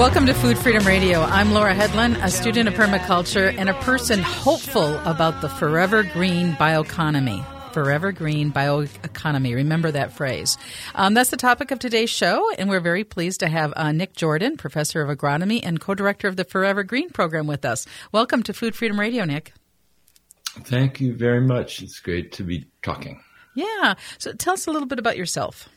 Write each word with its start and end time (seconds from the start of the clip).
Welcome 0.00 0.24
to 0.28 0.32
Food 0.32 0.56
Freedom 0.56 0.86
Radio. 0.86 1.20
I'm 1.20 1.52
Laura 1.52 1.74
Hedlund, 1.74 2.24
a 2.24 2.30
student 2.30 2.70
of 2.70 2.74
permaculture 2.74 3.54
and 3.54 3.68
a 3.68 3.74
person 3.82 4.22
hopeful 4.22 4.96
about 5.00 5.42
the 5.42 5.48
forever 5.50 6.02
green 6.02 6.54
bioeconomy. 6.54 7.44
Forever 7.74 8.10
green 8.10 8.50
bioeconomy. 8.50 9.54
Remember 9.54 9.90
that 9.90 10.14
phrase. 10.14 10.56
Um, 10.94 11.12
that's 11.12 11.28
the 11.28 11.36
topic 11.36 11.70
of 11.70 11.80
today's 11.80 12.08
show, 12.08 12.50
and 12.56 12.70
we're 12.70 12.80
very 12.80 13.04
pleased 13.04 13.40
to 13.40 13.48
have 13.48 13.74
uh, 13.76 13.92
Nick 13.92 14.16
Jordan, 14.16 14.56
professor 14.56 15.02
of 15.02 15.14
agronomy 15.14 15.60
and 15.62 15.78
co 15.78 15.94
director 15.94 16.28
of 16.28 16.36
the 16.36 16.44
Forever 16.44 16.82
Green 16.82 17.10
program, 17.10 17.46
with 17.46 17.66
us. 17.66 17.86
Welcome 18.10 18.42
to 18.44 18.54
Food 18.54 18.74
Freedom 18.74 18.98
Radio, 18.98 19.26
Nick. 19.26 19.52
Thank 20.64 21.02
you 21.02 21.14
very 21.14 21.42
much. 21.42 21.82
It's 21.82 22.00
great 22.00 22.32
to 22.32 22.42
be 22.42 22.66
talking. 22.82 23.22
Yeah. 23.54 23.96
So 24.16 24.32
tell 24.32 24.54
us 24.54 24.66
a 24.66 24.70
little 24.70 24.88
bit 24.88 24.98
about 24.98 25.18
yourself. 25.18 25.68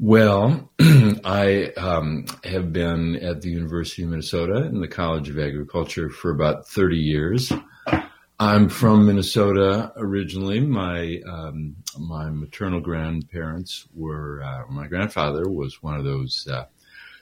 Well, 0.00 0.70
I 0.80 1.72
um, 1.76 2.26
have 2.44 2.72
been 2.72 3.16
at 3.16 3.40
the 3.40 3.50
University 3.50 4.04
of 4.04 4.10
Minnesota 4.10 4.64
in 4.66 4.80
the 4.80 4.86
College 4.86 5.28
of 5.28 5.40
Agriculture 5.40 6.08
for 6.08 6.30
about 6.30 6.68
30 6.68 6.96
years. 6.96 7.52
I'm 8.38 8.68
from 8.68 9.06
Minnesota 9.06 9.92
originally. 9.96 10.60
My 10.60 11.20
um, 11.28 11.74
my 11.98 12.30
maternal 12.30 12.78
grandparents 12.78 13.88
were 13.92 14.40
uh, 14.44 14.70
my 14.70 14.86
grandfather 14.86 15.48
was 15.48 15.82
one 15.82 15.94
of 15.94 16.04
those 16.04 16.46
uh, 16.46 16.66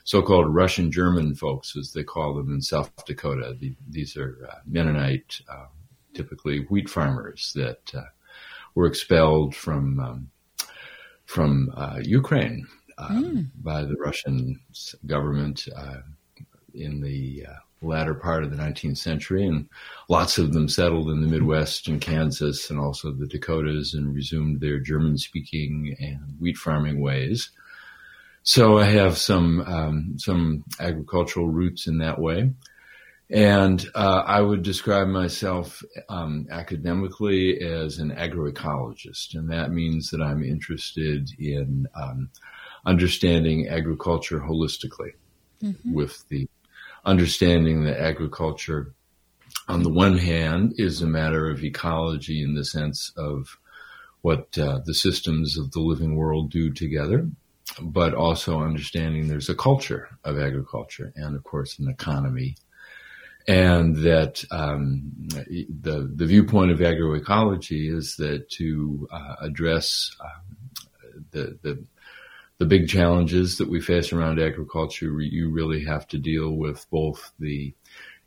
so-called 0.03 0.53
Russian 0.53 0.91
German 0.91 1.33
folks, 1.33 1.75
as 1.75 1.93
they 1.93 2.03
call 2.03 2.35
them 2.35 2.53
in 2.53 2.61
South 2.61 2.91
Dakota. 3.07 3.57
The, 3.59 3.75
these 3.89 4.15
are 4.15 4.47
uh, 4.51 4.57
Mennonite, 4.67 5.41
uh, 5.49 5.65
typically 6.13 6.59
wheat 6.65 6.87
farmers 6.91 7.53
that 7.55 7.91
uh, 7.95 8.03
were 8.75 8.85
expelled 8.85 9.55
from 9.55 9.99
um, 9.99 10.29
from 11.27 11.71
uh, 11.77 11.99
Ukraine 12.01 12.67
mm. 12.99 13.47
by 13.61 13.83
the 13.83 13.95
Russian 13.95 14.59
government 15.05 15.67
in 16.73 17.01
the 17.01 17.45
latter 17.81 18.13
part 18.13 18.43
of 18.43 18.51
the 18.51 18.57
19th 18.57 18.97
century, 18.97 19.45
and 19.45 19.67
lots 20.09 20.37
of 20.37 20.53
them 20.53 20.67
settled 20.67 21.09
in 21.09 21.21
the 21.21 21.27
Midwest 21.27 21.87
and 21.87 22.01
Kansas 22.01 22.69
and 22.69 22.79
also 22.79 23.11
the 23.11 23.27
Dakotas 23.27 23.93
and 23.93 24.13
resumed 24.13 24.59
their 24.59 24.79
German 24.79 25.17
speaking 25.17 25.95
and 25.99 26.19
wheat 26.39 26.57
farming 26.57 27.01
ways. 27.01 27.51
So 28.43 28.77
I 28.77 28.85
have 28.85 29.17
some 29.17 29.61
um, 29.61 30.13
some 30.17 30.63
agricultural 30.79 31.47
roots 31.47 31.85
in 31.85 31.97
that 31.97 32.19
way, 32.19 32.53
and 33.29 33.85
uh, 33.93 34.23
I 34.25 34.41
would 34.41 34.63
describe 34.63 35.07
myself 35.07 35.83
um, 36.07 36.47
academically 36.49 37.59
as 37.61 37.97
an 37.97 38.11
agroecologist, 38.11 39.35
and 39.35 39.49
that 39.51 39.71
means 39.71 40.09
that 40.11 40.21
I'm 40.21 40.43
interested 40.43 41.29
in 41.37 41.87
um, 41.93 42.29
understanding 42.85 43.67
agriculture 43.67 44.39
holistically, 44.39 45.11
mm-hmm. 45.61 45.93
with 45.93 46.27
the 46.29 46.47
understanding 47.05 47.83
that 47.83 47.99
agriculture, 47.99 48.93
on 49.67 49.83
the 49.83 49.91
one 49.91 50.17
hand, 50.17 50.73
is 50.77 51.01
a 51.01 51.07
matter 51.07 51.49
of 51.49 51.63
ecology 51.63 52.41
in 52.41 52.55
the 52.55 52.65
sense 52.65 53.11
of 53.17 53.57
what 54.21 54.57
uh, 54.57 54.79
the 54.85 54.93
systems 54.93 55.57
of 55.57 55.71
the 55.71 55.79
living 55.79 56.15
world 56.15 56.49
do 56.49 56.71
together, 56.71 57.27
but 57.81 58.13
also 58.13 58.61
understanding 58.61 59.27
there's 59.27 59.49
a 59.49 59.55
culture 59.55 60.17
of 60.23 60.39
agriculture 60.39 61.11
and, 61.15 61.35
of 61.35 61.43
course, 61.43 61.77
an 61.79 61.89
economy. 61.89 62.55
And 63.47 63.95
that 63.97 64.43
um, 64.51 65.13
the 65.29 66.11
the 66.13 66.25
viewpoint 66.25 66.71
of 66.71 66.79
agroecology 66.79 67.89
is 67.89 68.17
that 68.17 68.49
to 68.51 69.07
uh, 69.09 69.35
address 69.39 70.13
uh, 70.19 71.13
the 71.31 71.57
the 71.61 71.85
the 72.57 72.65
big 72.65 72.89
challenges 72.89 73.57
that 73.57 73.69
we 73.69 73.79
face 73.79 74.11
around 74.11 74.39
agriculture, 74.39 75.21
you 75.21 75.51
really 75.51 75.85
have 75.85 76.07
to 76.07 76.17
deal 76.17 76.51
with 76.51 76.85
both 76.89 77.31
the 77.39 77.73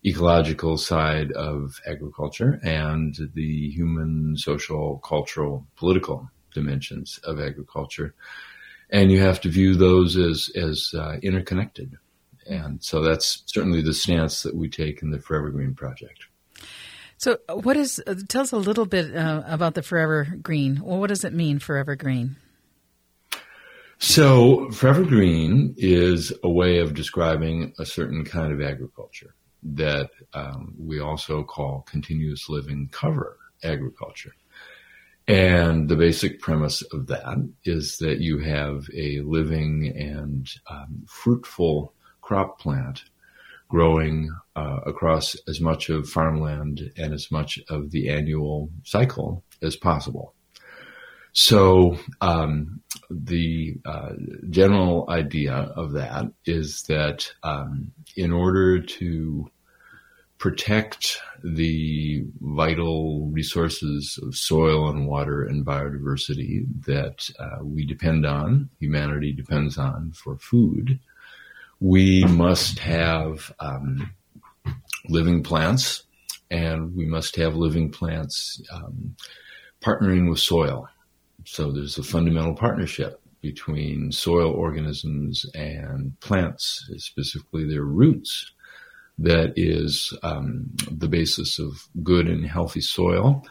ecological 0.07 0.79
side 0.79 1.33
of 1.33 1.81
agriculture 1.87 2.61
and 2.63 3.17
the 3.35 3.71
human, 3.71 4.37
social, 4.37 4.99
cultural, 4.99 5.67
political 5.77 6.31
dimensions 6.55 7.19
of 7.25 7.41
agriculture. 7.41 8.15
And 8.91 9.11
you 9.11 9.21
have 9.21 9.41
to 9.43 9.49
view 9.49 9.75
those 9.75 10.17
as, 10.17 10.51
as 10.55 10.95
uh, 10.97 11.17
interconnected. 11.23 11.97
And 12.51 12.83
so 12.83 13.01
that's 13.01 13.45
certainly 13.47 13.81
the 13.81 13.95
stance 13.95 14.43
that 14.43 14.57
we 14.57 14.69
take 14.69 15.03
in 15.03 15.11
the 15.11 15.21
Forever 15.21 15.51
Green 15.51 15.73
project. 15.73 16.27
So, 17.17 17.39
what 17.53 17.77
is, 17.77 18.03
uh, 18.07 18.15
tell 18.29 18.43
us 18.43 18.51
a 18.51 18.57
little 18.57 18.87
bit 18.87 19.15
uh, 19.15 19.43
about 19.47 19.75
the 19.75 19.83
Forever 19.83 20.25
Green. 20.43 20.81
Well, 20.83 20.99
what 20.99 21.09
does 21.09 21.23
it 21.23 21.33
mean, 21.33 21.59
Forever 21.61 21.95
Green? 21.95 22.37
So, 24.03 24.71
forever 24.71 25.05
green 25.05 25.75
is 25.77 26.33
a 26.43 26.49
way 26.49 26.79
of 26.79 26.95
describing 26.95 27.75
a 27.79 27.85
certain 27.85 28.25
kind 28.25 28.51
of 28.51 28.63
agriculture 28.63 29.35
that 29.63 30.09
um, 30.33 30.75
we 30.79 31.01
also 31.01 31.45
call 31.45 31.83
continuous 31.83 32.49
living 32.49 32.89
cover 32.91 33.37
agriculture. 33.63 34.33
And 35.29 35.89
the 35.89 35.97
basic 35.97 36.41
premise 36.41 36.81
of 36.93 37.09
that 37.09 37.47
is 37.65 37.99
that 37.99 38.21
you 38.21 38.39
have 38.39 38.89
a 38.97 39.21
living 39.21 39.93
and 39.95 40.51
um, 40.71 41.05
fruitful 41.07 41.93
crop 42.31 42.61
plant 42.61 43.03
growing 43.69 44.31
uh, 44.55 44.79
across 44.87 45.35
as 45.49 45.61
much 45.61 45.89
of 45.89 46.09
farmland 46.09 46.93
and 46.97 47.13
as 47.13 47.29
much 47.29 47.59
of 47.69 47.91
the 47.91 48.09
annual 48.09 48.71
cycle 48.85 49.43
as 49.63 49.75
possible. 49.75 50.33
So 51.33 51.97
um, 52.21 52.83
the 53.11 53.75
uh, 53.85 54.13
general 54.49 55.11
idea 55.11 55.55
of 55.55 55.91
that 55.95 56.27
is 56.47 56.83
that 56.83 57.33
um, 57.43 57.91
in 58.17 58.31
order 58.31 58.81
to 58.81 59.51
protect 60.39 61.19
the 61.43 62.25
vital 62.41 63.27
resources 63.33 64.21
of 64.23 64.37
soil 64.37 64.89
and 64.89 65.09
water 65.09 65.43
and 65.43 65.67
biodiversity 65.67 66.65
that 66.87 67.29
uh, 67.41 67.65
we 67.65 67.85
depend 67.85 68.25
on, 68.25 68.71
humanity 68.79 69.33
depends 69.33 69.77
on 69.77 70.13
for 70.13 70.37
food, 70.39 71.01
we 71.81 72.25
must 72.25 72.79
have 72.79 73.53
um, 73.61 74.11
living 75.09 75.43
plants 75.43 76.05
and 76.51 76.95
we 76.95 77.07
must 77.07 77.37
have 77.37 77.55
living 77.57 77.91
plants 77.91 78.61
um, 78.73 79.17
partnering 79.83 80.29
with 80.29 80.39
soil 80.39 80.89
so 81.45 81.73
there's 81.73 81.99
a 81.99 82.03
fundamental 82.03 82.55
partnership 82.55 83.21
between 83.41 84.13
soil 84.13 84.53
organisms 84.53 85.47
and 85.55 86.19
plants, 86.21 86.89
specifically 86.99 87.65
their 87.65 87.85
roots, 87.85 88.53
that 89.19 89.53
is 89.57 90.17
um, 90.23 90.71
the 90.91 91.09
basis 91.09 91.59
of 91.59 91.89
good 92.03 92.29
and 92.29 92.47
healthy 92.47 92.81
soil. 92.81 93.45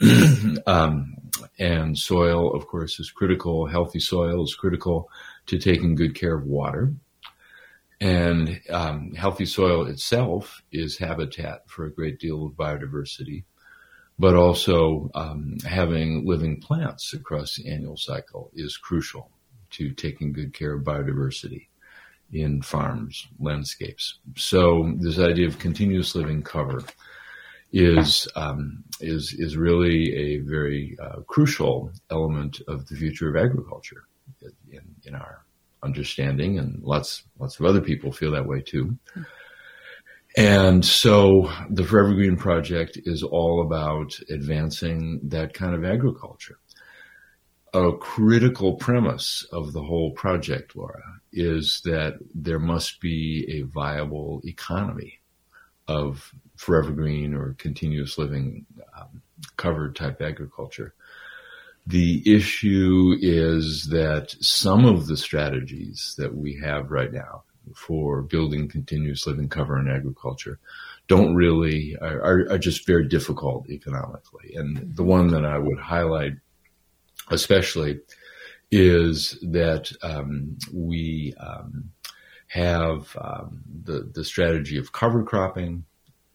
um, 0.66 1.14
and 1.58 1.98
soil, 1.98 2.54
of 2.54 2.66
course, 2.66 2.98
is 3.00 3.10
critical. 3.10 3.66
Healthy 3.66 4.00
soil 4.00 4.42
is 4.44 4.54
critical 4.54 5.10
to 5.46 5.58
taking 5.58 5.94
good 5.94 6.14
care 6.14 6.34
of 6.34 6.44
water. 6.44 6.94
And 8.00 8.60
um, 8.70 9.12
healthy 9.14 9.44
soil 9.44 9.86
itself 9.86 10.62
is 10.72 10.96
habitat 10.96 11.68
for 11.68 11.84
a 11.84 11.92
great 11.92 12.18
deal 12.18 12.46
of 12.46 12.52
biodiversity 12.52 13.44
but 14.20 14.36
also 14.36 15.10
um, 15.14 15.56
having 15.66 16.26
living 16.26 16.60
plants 16.60 17.14
across 17.14 17.56
the 17.56 17.70
annual 17.70 17.96
cycle 17.96 18.50
is 18.54 18.76
crucial 18.76 19.30
to 19.70 19.92
taking 19.94 20.30
good 20.30 20.52
care 20.52 20.74
of 20.74 20.84
biodiversity 20.84 21.68
in 22.30 22.60
farms, 22.60 23.26
landscapes. 23.38 24.18
So 24.36 24.92
this 24.98 25.18
idea 25.18 25.48
of 25.48 25.58
continuous 25.58 26.14
living 26.14 26.42
cover 26.42 26.84
is 27.72 28.28
um, 28.36 28.84
is 29.00 29.32
is 29.38 29.56
really 29.56 30.14
a 30.14 30.38
very 30.40 30.98
uh, 31.02 31.20
crucial 31.26 31.90
element 32.10 32.60
of 32.68 32.86
the 32.88 32.96
future 32.96 33.30
of 33.30 33.42
agriculture 33.42 34.04
in, 34.70 34.82
in 35.04 35.14
our 35.14 35.46
understanding, 35.82 36.58
and 36.58 36.82
lots 36.82 37.24
lots 37.38 37.58
of 37.58 37.66
other 37.66 37.80
people 37.80 38.12
feel 38.12 38.32
that 38.32 38.46
way 38.46 38.60
too. 38.60 38.96
And 40.36 40.84
so 40.84 41.50
the 41.68 41.84
Forever 41.84 42.14
Green 42.14 42.36
Project 42.36 42.98
is 43.04 43.22
all 43.22 43.62
about 43.62 44.16
advancing 44.30 45.20
that 45.24 45.54
kind 45.54 45.74
of 45.74 45.84
agriculture. 45.84 46.58
A 47.72 47.92
critical 47.92 48.74
premise 48.74 49.46
of 49.52 49.72
the 49.72 49.82
whole 49.82 50.12
project, 50.12 50.76
Laura, 50.76 51.02
is 51.32 51.80
that 51.84 52.18
there 52.34 52.58
must 52.58 53.00
be 53.00 53.46
a 53.48 53.62
viable 53.62 54.40
economy 54.44 55.20
of 55.88 56.32
forever 56.56 56.92
green 56.92 57.34
or 57.34 57.54
continuous 57.58 58.18
living 58.18 58.66
um, 58.98 59.22
covered 59.56 59.96
type 59.96 60.20
agriculture. 60.20 60.94
The 61.90 62.22
issue 62.24 63.16
is 63.20 63.86
that 63.86 64.36
some 64.40 64.84
of 64.84 65.08
the 65.08 65.16
strategies 65.16 66.14
that 66.18 66.36
we 66.36 66.54
have 66.62 66.92
right 66.92 67.12
now 67.12 67.42
for 67.74 68.22
building 68.22 68.68
continuous 68.68 69.26
living 69.26 69.48
cover 69.48 69.76
in 69.76 69.88
agriculture 69.88 70.60
don't 71.08 71.34
really 71.34 71.96
are, 72.00 72.48
are 72.48 72.58
just 72.58 72.86
very 72.86 73.08
difficult 73.08 73.68
economically. 73.68 74.54
And 74.54 74.94
the 74.94 75.02
one 75.02 75.28
that 75.28 75.44
I 75.44 75.58
would 75.58 75.80
highlight 75.80 76.34
especially 77.30 77.98
is 78.70 79.36
that 79.42 79.90
um, 80.02 80.58
we 80.72 81.34
um, 81.40 81.90
have 82.46 83.16
um, 83.20 83.62
the 83.82 84.08
the 84.14 84.24
strategy 84.24 84.78
of 84.78 84.92
cover 84.92 85.24
cropping. 85.24 85.84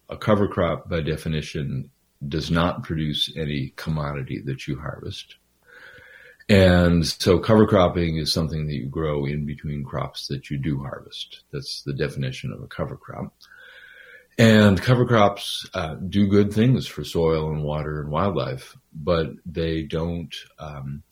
A 0.09 0.17
cover 0.17 0.49
crop, 0.49 0.89
by 0.89 0.99
definition, 0.99 1.89
does 2.27 2.51
not 2.51 2.83
produce 2.83 3.31
any 3.37 3.73
commodity 3.77 4.41
that 4.41 4.67
you 4.67 4.77
harvest. 4.77 5.37
And 6.47 7.05
so 7.05 7.39
cover 7.39 7.65
cropping 7.65 8.17
is 8.17 8.31
something 8.31 8.67
that 8.67 8.75
you 8.75 8.87
grow 8.87 9.25
in 9.25 9.45
between 9.45 9.83
crops 9.83 10.27
that 10.27 10.49
you 10.49 10.57
do 10.57 10.79
harvest. 10.79 11.41
That's 11.51 11.81
the 11.81 11.93
definition 11.93 12.51
of 12.51 12.61
a 12.61 12.67
cover 12.67 12.95
crop. 12.95 13.33
And 14.37 14.79
cover 14.81 15.05
crops 15.05 15.67
uh, 15.73 15.95
do 15.95 16.27
good 16.27 16.53
things 16.53 16.85
for 16.87 17.03
soil 17.03 17.49
and 17.49 17.63
water 17.63 18.01
and 18.01 18.11
wildlife, 18.11 18.75
but 18.93 19.31
they 19.45 19.83
don't 19.83 20.35
um, 20.59 21.03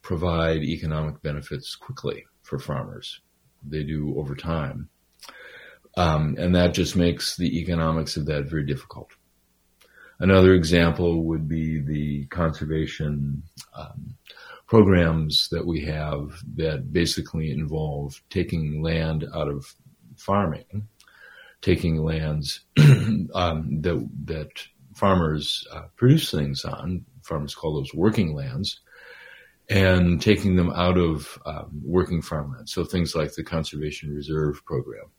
provide 0.00 0.62
economic 0.62 1.22
benefits 1.22 1.76
quickly 1.76 2.24
for 2.42 2.58
farmers. 2.58 3.20
They 3.62 3.84
do 3.84 4.18
over 4.18 4.34
time. 4.34 4.88
Um, 5.96 6.36
and 6.38 6.54
that 6.54 6.74
just 6.74 6.96
makes 6.96 7.36
the 7.36 7.60
economics 7.60 8.16
of 8.16 8.26
that 8.26 8.46
very 8.46 8.64
difficult. 8.64 9.10
Another 10.18 10.54
example 10.54 11.24
would 11.24 11.48
be 11.48 11.80
the 11.80 12.26
conservation 12.26 13.42
um, 13.76 14.14
programs 14.72 15.50
that 15.50 15.66
we 15.66 15.84
have 15.84 16.42
that 16.54 16.94
basically 16.94 17.50
involve 17.50 18.22
taking 18.30 18.82
land 18.82 19.22
out 19.34 19.46
of 19.46 19.76
farming, 20.16 20.88
taking 21.60 22.02
lands 22.02 22.60
um, 23.34 23.82
that 23.82 24.08
that 24.24 24.48
farmers 24.94 25.66
uh, 25.74 25.82
produce 25.96 26.30
things 26.30 26.64
on. 26.64 27.04
Farmers 27.22 27.54
call 27.54 27.74
those 27.74 27.92
working 27.92 28.34
lands, 28.34 28.80
and 29.68 30.22
taking 30.22 30.56
them 30.56 30.70
out 30.70 30.96
of 30.96 31.38
um, 31.44 31.82
working 31.84 32.22
farmland. 32.22 32.70
So 32.70 32.82
things 32.82 33.14
like 33.14 33.34
the 33.34 33.44
conservation 33.44 34.14
reserve 34.14 34.64
program 34.64 35.10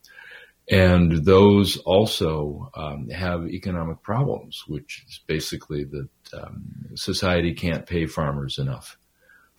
and 0.71 1.25
those 1.25 1.77
also 1.77 2.71
um, 2.73 3.09
have 3.09 3.47
economic 3.49 4.01
problems, 4.01 4.63
which 4.67 5.03
is 5.07 5.19
basically 5.27 5.83
that 5.83 6.09
um, 6.41 6.63
society 6.95 7.53
can't 7.53 7.85
pay 7.85 8.07
farmers 8.07 8.57
enough 8.57 8.97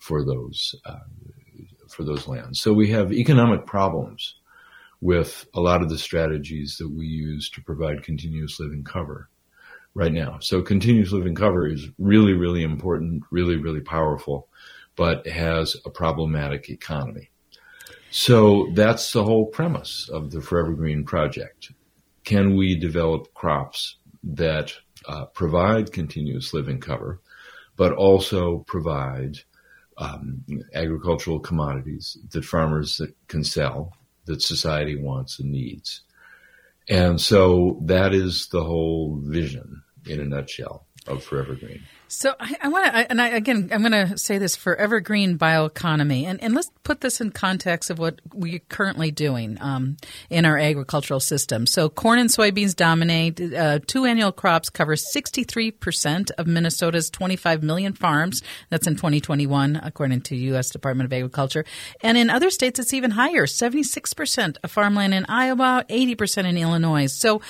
for 0.05 0.23
those 0.23 0.75
uh, 0.85 1.07
for 1.89 2.03
those 2.03 2.27
lands. 2.27 2.61
So 2.61 2.73
we 2.73 2.91
have 2.91 3.11
economic 3.11 3.65
problems 3.65 4.35
with 5.01 5.47
a 5.55 5.59
lot 5.59 5.81
of 5.81 5.89
the 5.89 5.97
strategies 5.97 6.77
that 6.77 6.89
we 6.89 7.05
use 7.05 7.49
to 7.49 7.61
provide 7.61 8.03
continuous 8.03 8.59
living 8.59 8.83
cover 8.83 9.29
right 9.95 10.13
now. 10.13 10.37
So 10.41 10.61
continuous 10.61 11.11
living 11.11 11.33
cover 11.33 11.67
is 11.67 11.87
really, 11.97 12.33
really 12.33 12.63
important, 12.63 13.23
really, 13.31 13.57
really 13.57 13.81
powerful, 13.81 14.47
but 14.95 15.25
has 15.25 15.75
a 15.85 15.89
problematic 15.89 16.69
economy. 16.69 17.29
So 18.11 18.69
that's 18.73 19.11
the 19.11 19.23
whole 19.23 19.47
premise 19.47 20.07
of 20.09 20.31
the 20.31 20.41
Forever 20.41 20.73
Green 20.73 21.03
project. 21.03 21.71
Can 22.23 22.55
we 22.55 22.75
develop 22.75 23.33
crops 23.33 23.97
that 24.23 24.71
uh, 25.07 25.25
provide 25.25 25.91
continuous 25.91 26.53
living 26.53 26.79
cover, 26.79 27.21
but 27.75 27.91
also 27.93 28.59
provide 28.67 29.39
um, 29.97 30.43
agricultural 30.73 31.39
commodities 31.39 32.17
that 32.31 32.45
farmers 32.45 33.01
can 33.27 33.43
sell, 33.43 33.93
that 34.25 34.41
society 34.41 34.95
wants 34.95 35.39
and 35.39 35.51
needs? 35.51 36.01
And 36.87 37.19
so 37.19 37.79
that 37.83 38.13
is 38.13 38.47
the 38.47 38.63
whole 38.63 39.17
vision 39.21 39.83
in 40.07 40.19
a 40.19 40.25
nutshell 40.25 40.85
of 41.07 41.23
Forever 41.23 41.55
Green. 41.55 41.83
So 42.07 42.33
I, 42.39 42.55
I 42.61 42.67
want 42.67 42.85
to, 42.85 43.11
and 43.11 43.21
I, 43.21 43.29
again, 43.29 43.69
I'm 43.71 43.81
going 43.81 44.09
to 44.09 44.17
say 44.17 44.37
this 44.37 44.55
forever 44.55 44.99
green 44.99 45.37
bioeconomy, 45.37 46.25
and, 46.25 46.41
and 46.41 46.53
let's 46.53 46.69
put 46.83 47.01
this 47.01 47.19
in 47.19 47.31
context 47.31 47.89
of 47.89 47.97
what 47.97 48.21
we're 48.33 48.59
currently 48.69 49.11
doing 49.11 49.57
um, 49.59 49.97
in 50.29 50.45
our 50.45 50.57
agricultural 50.57 51.19
system. 51.19 51.65
So 51.65 51.89
corn 51.89 52.19
and 52.19 52.29
soybeans 52.29 52.75
dominate. 52.75 53.41
Uh, 53.41 53.79
two 53.85 54.05
annual 54.05 54.31
crops 54.31 54.69
cover 54.69 54.95
63% 54.95 56.31
of 56.37 56.47
Minnesota's 56.47 57.09
25 57.09 57.63
million 57.63 57.93
farms. 57.93 58.41
That's 58.69 58.87
in 58.87 58.95
2021, 58.95 59.79
according 59.83 60.21
to 60.21 60.35
U.S. 60.35 60.69
Department 60.69 61.07
of 61.07 61.13
Agriculture. 61.13 61.65
And 62.01 62.17
in 62.17 62.29
other 62.29 62.49
states, 62.51 62.79
it's 62.79 62.93
even 62.93 63.11
higher, 63.11 63.45
76% 63.45 64.57
of 64.63 64.71
farmland 64.71 65.13
in 65.13 65.25
Iowa, 65.27 65.85
80% 65.89 66.45
in 66.45 66.57
Illinois. 66.57 67.07
So 67.07 67.41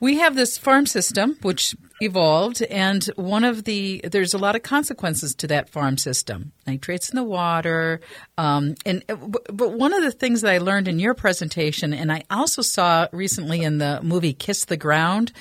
we 0.00 0.16
have 0.16 0.34
this 0.34 0.56
farm 0.56 0.86
system 0.86 1.36
which 1.42 1.76
evolved, 2.00 2.62
and 2.62 3.04
one 3.16 3.44
of 3.44 3.64
the 3.64 4.00
there's 4.10 4.32
a 4.32 4.38
lot 4.38 4.56
of 4.56 4.62
consequences 4.62 5.34
to 5.36 5.46
that 5.48 5.68
farm 5.68 5.98
system. 5.98 6.52
Nitrates 6.66 7.10
in 7.10 7.16
the 7.16 7.22
water, 7.22 8.00
um, 8.38 8.74
and 8.86 9.04
but 9.06 9.72
one 9.72 9.92
of 9.92 10.02
the 10.02 10.10
things 10.10 10.40
that 10.40 10.50
I 10.50 10.58
learned 10.58 10.88
in 10.88 10.98
your 10.98 11.14
presentation, 11.14 11.92
and 11.92 12.10
I 12.10 12.24
also 12.30 12.62
saw 12.62 13.06
recently 13.12 13.62
in 13.62 13.78
the 13.78 14.00
movie 14.02 14.32
Kiss 14.32 14.64
the 14.64 14.78
Ground, 14.78 15.32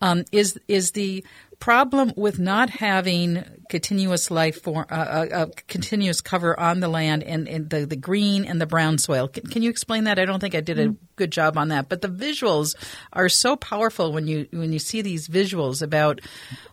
um, 0.00 0.24
is 0.32 0.58
is 0.66 0.92
the 0.92 1.24
problem 1.60 2.12
with 2.16 2.38
not 2.38 2.70
having 2.70 3.44
continuous 3.68 4.30
life 4.30 4.62
for 4.62 4.86
uh, 4.90 4.94
uh, 4.94 5.26
uh, 5.34 5.46
continuous 5.66 6.20
cover 6.20 6.58
on 6.58 6.80
the 6.80 6.88
land 6.88 7.22
and, 7.22 7.48
and, 7.48 7.68
the, 7.68 7.84
the 7.84 7.96
green 7.96 8.44
and 8.44 8.60
the 8.60 8.66
brown 8.66 8.96
soil. 8.96 9.28
Can, 9.28 9.46
can, 9.46 9.62
you 9.62 9.70
explain 9.70 10.04
that? 10.04 10.18
I 10.18 10.24
don't 10.24 10.40
think 10.40 10.54
I 10.54 10.60
did 10.60 10.78
a 10.78 10.94
good 11.16 11.32
job 11.32 11.58
on 11.58 11.68
that, 11.68 11.88
but 11.88 12.00
the 12.00 12.08
visuals 12.08 12.76
are 13.12 13.28
so 13.28 13.56
powerful 13.56 14.12
when 14.12 14.26
you 14.26 14.46
when 14.52 14.72
you 14.72 14.78
see 14.78 15.02
these 15.02 15.28
visuals 15.28 15.82
about 15.82 16.20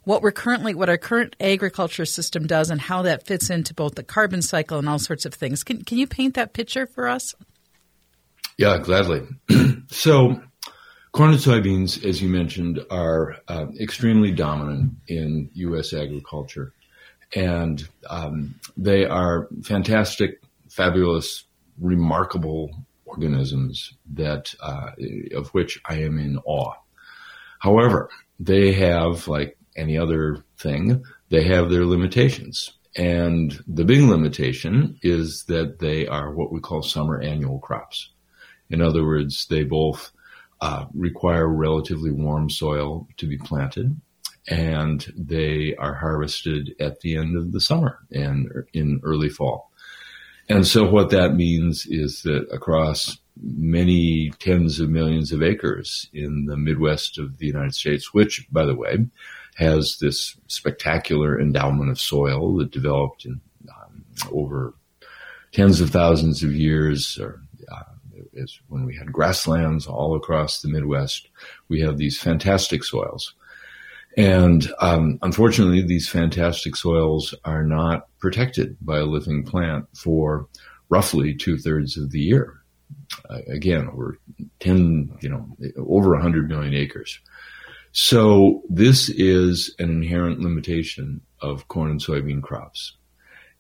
what 0.04 0.22
we're 0.22 0.32
currently 0.32 0.76
what 0.76 0.90
our 0.90 0.98
current 0.98 1.36
agriculture 1.40 2.06
system 2.06 2.46
does 2.46 2.70
and 2.70 2.80
how 2.80 3.02
that 3.02 3.26
fits 3.26 3.50
into 3.50 3.74
both 3.74 3.96
the 3.96 4.04
carbon 4.04 4.42
cycle 4.42 4.78
and 4.78 4.88
all 4.88 5.00
sorts 5.00 5.26
of 5.26 5.34
things. 5.34 5.64
Can 5.64 5.84
can 5.84 5.98
you 5.98 6.08
paint 6.08 6.36
that 6.36 6.54
picture 6.54 6.86
for 6.86 7.08
us? 7.08 7.34
Yeah, 8.58 8.78
gladly. 8.78 9.24
so 9.90 10.42
Corn 11.16 11.32
and 11.32 11.40
soybeans, 11.40 12.04
as 12.04 12.22
you 12.22 12.28
mentioned, 12.28 12.86
are 12.92 13.38
uh, 13.48 13.68
extremely 13.80 14.34
dominant 14.34 14.96
in 15.08 15.50
U.S. 15.54 15.94
agriculture, 15.94 16.74
and 17.34 17.88
um, 18.10 18.54
they 18.76 19.06
are 19.06 19.48
fantastic, 19.64 20.42
fabulous, 20.70 21.46
remarkable 21.80 22.70
organisms 23.06 23.94
that 24.14 24.54
uh, 24.62 24.92
of 25.34 25.48
which 25.52 25.80
I 25.86 26.02
am 26.02 26.20
in 26.20 26.38
awe. 26.40 26.74
However, 27.60 28.10
they 28.38 28.74
have, 28.74 29.30
like 29.30 29.58
any 29.78 29.98
other 29.98 30.44
thing, 30.58 31.02
they 31.30 31.46
have 31.46 31.70
their 31.70 31.86
limitations. 31.86 32.74
And 32.98 33.58
the 33.70 33.86
big 33.86 34.02
limitation 34.02 35.00
is 35.02 35.46
that 35.46 35.80
they 35.80 36.08
are 36.08 36.34
what 36.34 36.52
we 36.52 36.60
call 36.60 36.82
summer 36.82 37.22
annual 37.22 37.60
crops. 37.60 38.10
In 38.70 38.82
other 38.82 39.06
words, 39.06 39.48
they 39.50 39.64
both 39.64 40.12
uh, 40.62 40.86
require 40.94 41.48
relatively 41.48 42.12
warm 42.12 42.50
soil 42.50 43.08
to 43.18 43.28
be 43.28 43.38
planted, 43.38 44.00
and 44.48 45.12
they 45.18 45.76
are 45.76 45.96
harvested 45.96 46.76
at 46.80 47.02
the 47.02 47.18
end 47.18 47.38
of 47.38 47.52
the 47.52 47.62
summer 47.62 48.00
and 48.12 48.50
in 48.74 49.02
early 49.04 49.30
fall. 49.30 49.72
And 50.48 50.66
so 50.66 50.88
what 50.90 51.10
that 51.10 51.36
means 51.36 51.88
is 51.88 52.22
that 52.22 52.48
across 52.52 53.18
many 53.42 54.32
tens 54.40 54.80
of 54.80 54.90
millions 54.90 55.32
of 55.32 55.44
acres 55.44 56.08
in 56.14 56.46
the 56.46 56.56
Midwest 56.56 57.18
of 57.18 57.38
the 57.38 57.48
United 57.48 57.74
States, 57.74 58.14
which, 58.14 58.48
by 58.52 58.66
the 58.66 58.76
way, 58.76 59.06
has 59.56 59.98
this 60.00 60.36
spectacular 60.48 61.40
endowment 61.40 61.90
of 61.90 62.00
soil 62.00 62.56
that 62.58 62.72
developed 62.72 63.26
in 63.26 63.42
um, 63.70 64.06
over 64.32 64.74
tens 65.52 65.82
of 65.82 65.90
thousands 65.90 66.44
of 66.44 66.54
years 66.54 67.18
or 67.20 67.42
is 68.36 68.60
when 68.68 68.86
we 68.86 68.96
had 68.96 69.12
grasslands 69.12 69.88
all 69.88 70.16
across 70.16 70.62
the 70.62 70.70
Midwest. 70.70 71.30
We 71.70 71.82
have 71.82 71.98
these 71.98 72.20
fantastic 72.20 72.84
soils. 72.84 73.34
And 74.18 74.72
um, 74.80 75.20
unfortunately, 75.22 75.82
these 75.82 76.08
fantastic 76.08 76.76
soils 76.76 77.34
are 77.44 77.64
not 77.64 78.08
protected 78.20 78.78
by 78.82 79.00
a 79.00 79.06
living 79.06 79.44
plant 79.44 79.86
for 79.96 80.48
roughly 80.90 81.36
two 81.36 81.58
thirds 81.58 81.98
of 81.98 82.12
the 82.12 82.22
year. 82.22 82.54
Uh, 83.30 83.40
again, 83.48 83.88
over 83.88 84.18
10, 84.60 85.18
you 85.22 85.30
know, 85.30 85.48
over 85.78 86.12
100 86.12 86.48
million 86.48 86.74
acres. 86.74 87.20
So 87.92 88.62
this 88.70 89.10
is 89.10 89.74
an 89.80 89.90
inherent 89.90 90.40
limitation 90.40 91.22
of 91.42 91.68
corn 91.68 91.92
and 91.92 92.02
soybean 92.02 92.42
crops. 92.42 92.98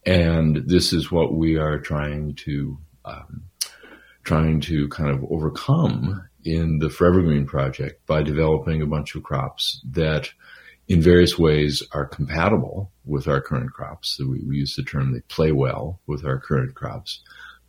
And 0.05 0.57
this 0.67 0.93
is 0.93 1.11
what 1.11 1.33
we 1.33 1.57
are 1.57 1.79
trying 1.79 2.35
to 2.35 2.77
um, 3.05 3.43
trying 4.25 4.59
to 4.59 4.87
kind 4.89 5.09
of 5.09 5.23
overcome 5.31 6.27
in 6.43 6.79
the 6.79 6.89
Forever 6.89 7.21
Green 7.21 7.45
project 7.45 8.05
by 8.05 8.21
developing 8.21 8.81
a 8.81 8.87
bunch 8.87 9.15
of 9.15 9.23
crops 9.23 9.81
that 9.91 10.29
in 10.87 11.01
various 11.01 11.39
ways 11.39 11.81
are 11.93 12.05
compatible 12.05 12.91
with 13.05 13.27
our 13.27 13.41
current 13.41 13.71
crops. 13.71 14.17
So 14.17 14.27
we, 14.27 14.43
we 14.47 14.57
use 14.57 14.75
the 14.75 14.83
term 14.83 15.13
they 15.13 15.21
play 15.21 15.51
well 15.51 15.99
with 16.05 16.25
our 16.25 16.39
current 16.39 16.75
crops, 16.75 17.21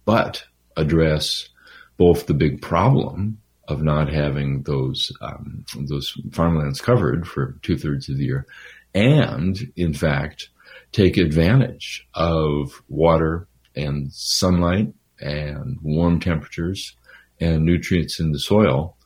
but 0.05 0.45
address 0.77 1.49
both 1.97 2.27
the 2.27 2.35
big 2.35 2.61
problem 2.61 3.39
of 3.69 3.83
not 3.83 4.13
having 4.13 4.63
those 4.63 5.13
um, 5.21 5.65
those 5.89 6.15
farmlands 6.33 6.81
covered 6.81 7.27
for 7.27 7.57
two 7.63 7.77
thirds 7.77 8.09
of 8.09 8.17
the 8.17 8.25
year, 8.25 8.47
and 8.95 9.73
in 9.77 9.93
fact 9.93 10.51
take 10.93 11.17
advantage 11.17 12.07
of 12.15 12.83
water 12.89 13.49
and 13.75 14.13
sunlight 14.13 14.95
and 15.21 15.79
warm 15.83 16.21
temperatures 16.21 16.97
and 17.41 17.65
nutrients 17.65 18.21
in 18.21 18.33
the 18.33 18.39
soil 18.39 18.97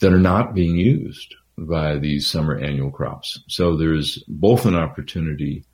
that 0.00 0.12
are 0.12 0.18
not 0.18 0.54
being 0.54 0.76
used 0.76 1.34
by 1.58 1.98
these 1.98 2.26
summer 2.26 2.56
annual 2.56 2.90
crops. 2.90 3.40
So 3.48 3.76
there's 3.76 4.22
both 4.28 4.64
an 4.64 4.74
opportunity 4.74 5.64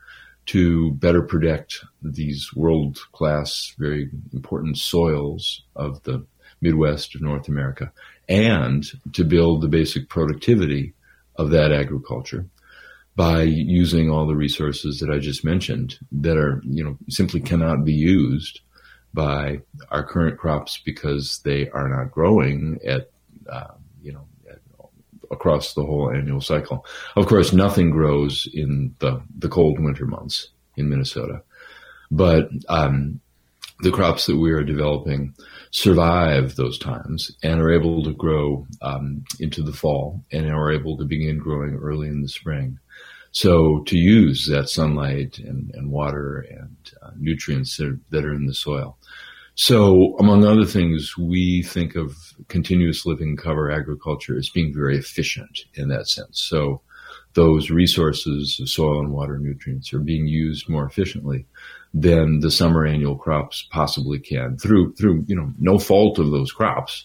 to 0.46 0.92
better 0.92 1.22
protect 1.22 1.84
these 2.02 2.50
world 2.54 2.98
class, 3.12 3.74
very 3.78 4.10
important 4.32 4.78
soils 4.78 5.62
of 5.74 6.02
the 6.04 6.24
Midwest 6.60 7.14
of 7.14 7.22
North 7.22 7.48
America 7.48 7.92
and 8.28 8.84
to 9.12 9.24
build 9.24 9.60
the 9.60 9.68
basic 9.68 10.08
productivity 10.08 10.94
of 11.36 11.50
that 11.50 11.72
agriculture 11.72 12.46
by 13.14 13.42
using 13.42 14.10
all 14.10 14.26
the 14.26 14.36
resources 14.36 14.98
that 14.98 15.10
I 15.10 15.18
just 15.18 15.44
mentioned 15.44 15.98
that 16.12 16.36
are, 16.36 16.60
you 16.64 16.84
know, 16.84 16.96
simply 17.08 17.40
cannot 17.40 17.84
be 17.84 17.92
used 17.92 18.60
by 19.14 19.60
our 19.90 20.04
current 20.04 20.38
crops 20.38 20.80
because 20.84 21.38
they 21.44 21.68
are 21.70 21.88
not 21.88 22.12
growing 22.12 22.78
at, 22.86 23.10
uh, 23.50 23.74
you 24.02 24.12
know, 24.12 24.26
at, 24.50 24.58
across 25.30 25.74
the 25.74 25.84
whole 25.84 26.10
annual 26.10 26.40
cycle. 26.40 26.84
Of 27.16 27.26
course, 27.26 27.52
nothing 27.52 27.90
grows 27.90 28.48
in 28.52 28.94
the, 28.98 29.22
the 29.38 29.48
cold 29.48 29.80
winter 29.80 30.06
months 30.06 30.48
in 30.76 30.88
Minnesota, 30.88 31.42
but 32.10 32.50
um, 32.68 33.20
the 33.80 33.90
crops 33.90 34.26
that 34.26 34.36
we 34.36 34.52
are 34.52 34.62
developing 34.62 35.34
survive 35.70 36.56
those 36.56 36.78
times 36.78 37.30
and 37.42 37.60
are 37.60 37.70
able 37.70 38.02
to 38.02 38.12
grow 38.14 38.66
um, 38.80 39.24
into 39.40 39.62
the 39.62 39.72
fall 39.72 40.24
and 40.32 40.50
are 40.50 40.72
able 40.72 40.96
to 40.96 41.04
begin 41.04 41.38
growing 41.38 41.74
early 41.74 42.08
in 42.08 42.22
the 42.22 42.28
spring. 42.28 42.78
So 43.36 43.80
to 43.80 43.98
use 43.98 44.46
that 44.46 44.70
sunlight 44.70 45.38
and, 45.40 45.70
and 45.74 45.90
water 45.90 46.46
and 46.48 46.74
uh, 47.02 47.10
nutrients 47.18 47.76
that 47.76 47.88
are, 47.88 48.00
that 48.08 48.24
are 48.24 48.32
in 48.32 48.46
the 48.46 48.54
soil. 48.54 48.96
So 49.56 50.16
among 50.16 50.46
other 50.46 50.64
things, 50.64 51.18
we 51.18 51.62
think 51.62 51.96
of 51.96 52.16
continuous 52.48 53.04
living 53.04 53.36
cover 53.36 53.70
agriculture 53.70 54.38
as 54.38 54.48
being 54.48 54.72
very 54.72 54.96
efficient 54.96 55.66
in 55.74 55.88
that 55.88 56.08
sense. 56.08 56.40
So 56.40 56.80
those 57.34 57.68
resources 57.68 58.58
of 58.58 58.70
soil 58.70 59.00
and 59.00 59.12
water 59.12 59.36
nutrients 59.38 59.92
are 59.92 59.98
being 59.98 60.26
used 60.26 60.66
more 60.70 60.86
efficiently 60.86 61.44
than 61.92 62.40
the 62.40 62.50
summer 62.50 62.86
annual 62.86 63.16
crops 63.18 63.66
possibly 63.70 64.18
can 64.18 64.56
through 64.56 64.94
through 64.94 65.24
you 65.26 65.36
know 65.36 65.52
no 65.58 65.78
fault 65.78 66.18
of 66.18 66.30
those 66.30 66.52
crops 66.52 67.04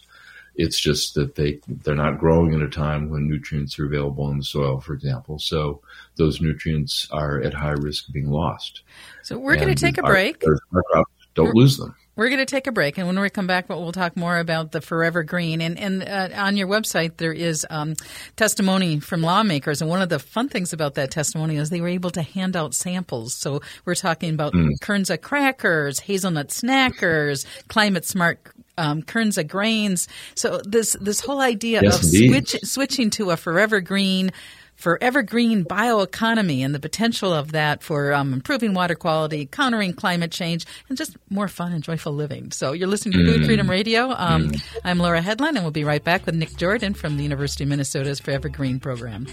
it's 0.54 0.80
just 0.80 1.14
that 1.14 1.34
they 1.34 1.60
they're 1.66 1.94
not 1.94 2.18
growing 2.18 2.54
at 2.54 2.62
a 2.62 2.68
time 2.68 3.10
when 3.10 3.28
nutrients 3.28 3.78
are 3.78 3.86
available 3.86 4.30
in 4.30 4.38
the 4.38 4.44
soil, 4.44 4.80
for 4.80 4.94
example. 4.94 5.38
So 5.38 5.80
those 6.16 6.40
nutrients 6.40 7.08
are 7.10 7.40
at 7.40 7.54
high 7.54 7.70
risk 7.70 8.08
of 8.08 8.14
being 8.14 8.30
lost. 8.30 8.82
So 9.22 9.38
we're 9.38 9.56
going 9.56 9.74
to 9.74 9.74
take 9.74 9.98
a 9.98 10.02
break. 10.02 10.42
Our, 10.46 10.58
our 10.74 10.82
crops 10.82 11.12
don't 11.34 11.46
we're, 11.46 11.62
lose 11.62 11.78
them. 11.78 11.94
We're 12.14 12.28
going 12.28 12.40
to 12.40 12.46
take 12.46 12.66
a 12.66 12.72
break, 12.72 12.98
and 12.98 13.06
when 13.06 13.18
we 13.18 13.30
come 13.30 13.46
back, 13.46 13.70
we'll 13.70 13.90
talk 13.90 14.18
more 14.18 14.38
about 14.38 14.72
the 14.72 14.82
Forever 14.82 15.22
Green. 15.22 15.62
And, 15.62 15.78
and 15.78 16.02
uh, 16.02 16.28
on 16.36 16.58
your 16.58 16.68
website, 16.68 17.16
there 17.16 17.32
is 17.32 17.66
um, 17.70 17.94
testimony 18.36 19.00
from 19.00 19.22
lawmakers, 19.22 19.80
and 19.80 19.88
one 19.88 20.02
of 20.02 20.10
the 20.10 20.18
fun 20.18 20.50
things 20.50 20.74
about 20.74 20.94
that 20.96 21.10
testimony 21.10 21.56
is 21.56 21.70
they 21.70 21.80
were 21.80 21.88
able 21.88 22.10
to 22.10 22.20
hand 22.20 22.54
out 22.54 22.74
samples. 22.74 23.32
So 23.32 23.62
we're 23.86 23.94
talking 23.94 24.34
about 24.34 24.52
mm. 24.52 24.72
Kernza 24.82 25.18
crackers, 25.18 26.00
hazelnut 26.00 26.48
snackers, 26.48 27.46
climate 27.68 28.04
smart 28.04 28.46
um, 28.82 29.02
Kernza 29.02 29.46
grains. 29.46 30.08
So 30.34 30.60
this 30.64 30.96
this 31.00 31.20
whole 31.20 31.40
idea 31.40 31.80
yes, 31.82 31.98
of 31.98 32.04
switch, 32.04 32.56
switching 32.64 33.10
to 33.10 33.30
a 33.30 33.36
forever 33.36 33.80
green 33.80 34.32
forever 34.74 35.22
green 35.22 35.64
bioeconomy 35.64 36.64
and 36.64 36.74
the 36.74 36.80
potential 36.80 37.32
of 37.32 37.52
that 37.52 37.84
for 37.84 38.12
um, 38.12 38.32
improving 38.32 38.74
water 38.74 38.96
quality, 38.96 39.46
countering 39.46 39.92
climate 39.92 40.32
change, 40.32 40.66
and 40.88 40.98
just 40.98 41.16
more 41.30 41.46
fun 41.46 41.72
and 41.72 41.84
joyful 41.84 42.12
living. 42.12 42.50
So 42.50 42.72
you're 42.72 42.88
listening 42.88 43.12
to 43.12 43.18
mm. 43.18 43.32
Food 43.32 43.46
Freedom 43.46 43.70
Radio. 43.70 44.10
Um, 44.10 44.50
mm. 44.50 44.62
I'm 44.84 44.98
Laura 44.98 45.20
Hedlund, 45.20 45.50
and 45.50 45.62
we'll 45.62 45.70
be 45.70 45.84
right 45.84 46.02
back 46.02 46.26
with 46.26 46.34
Nick 46.34 46.56
Jordan 46.56 46.94
from 46.94 47.16
the 47.16 47.22
University 47.22 47.62
of 47.62 47.70
Minnesota's 47.70 48.18
Forever 48.18 48.48
Green 48.48 48.80
program. 48.80 49.28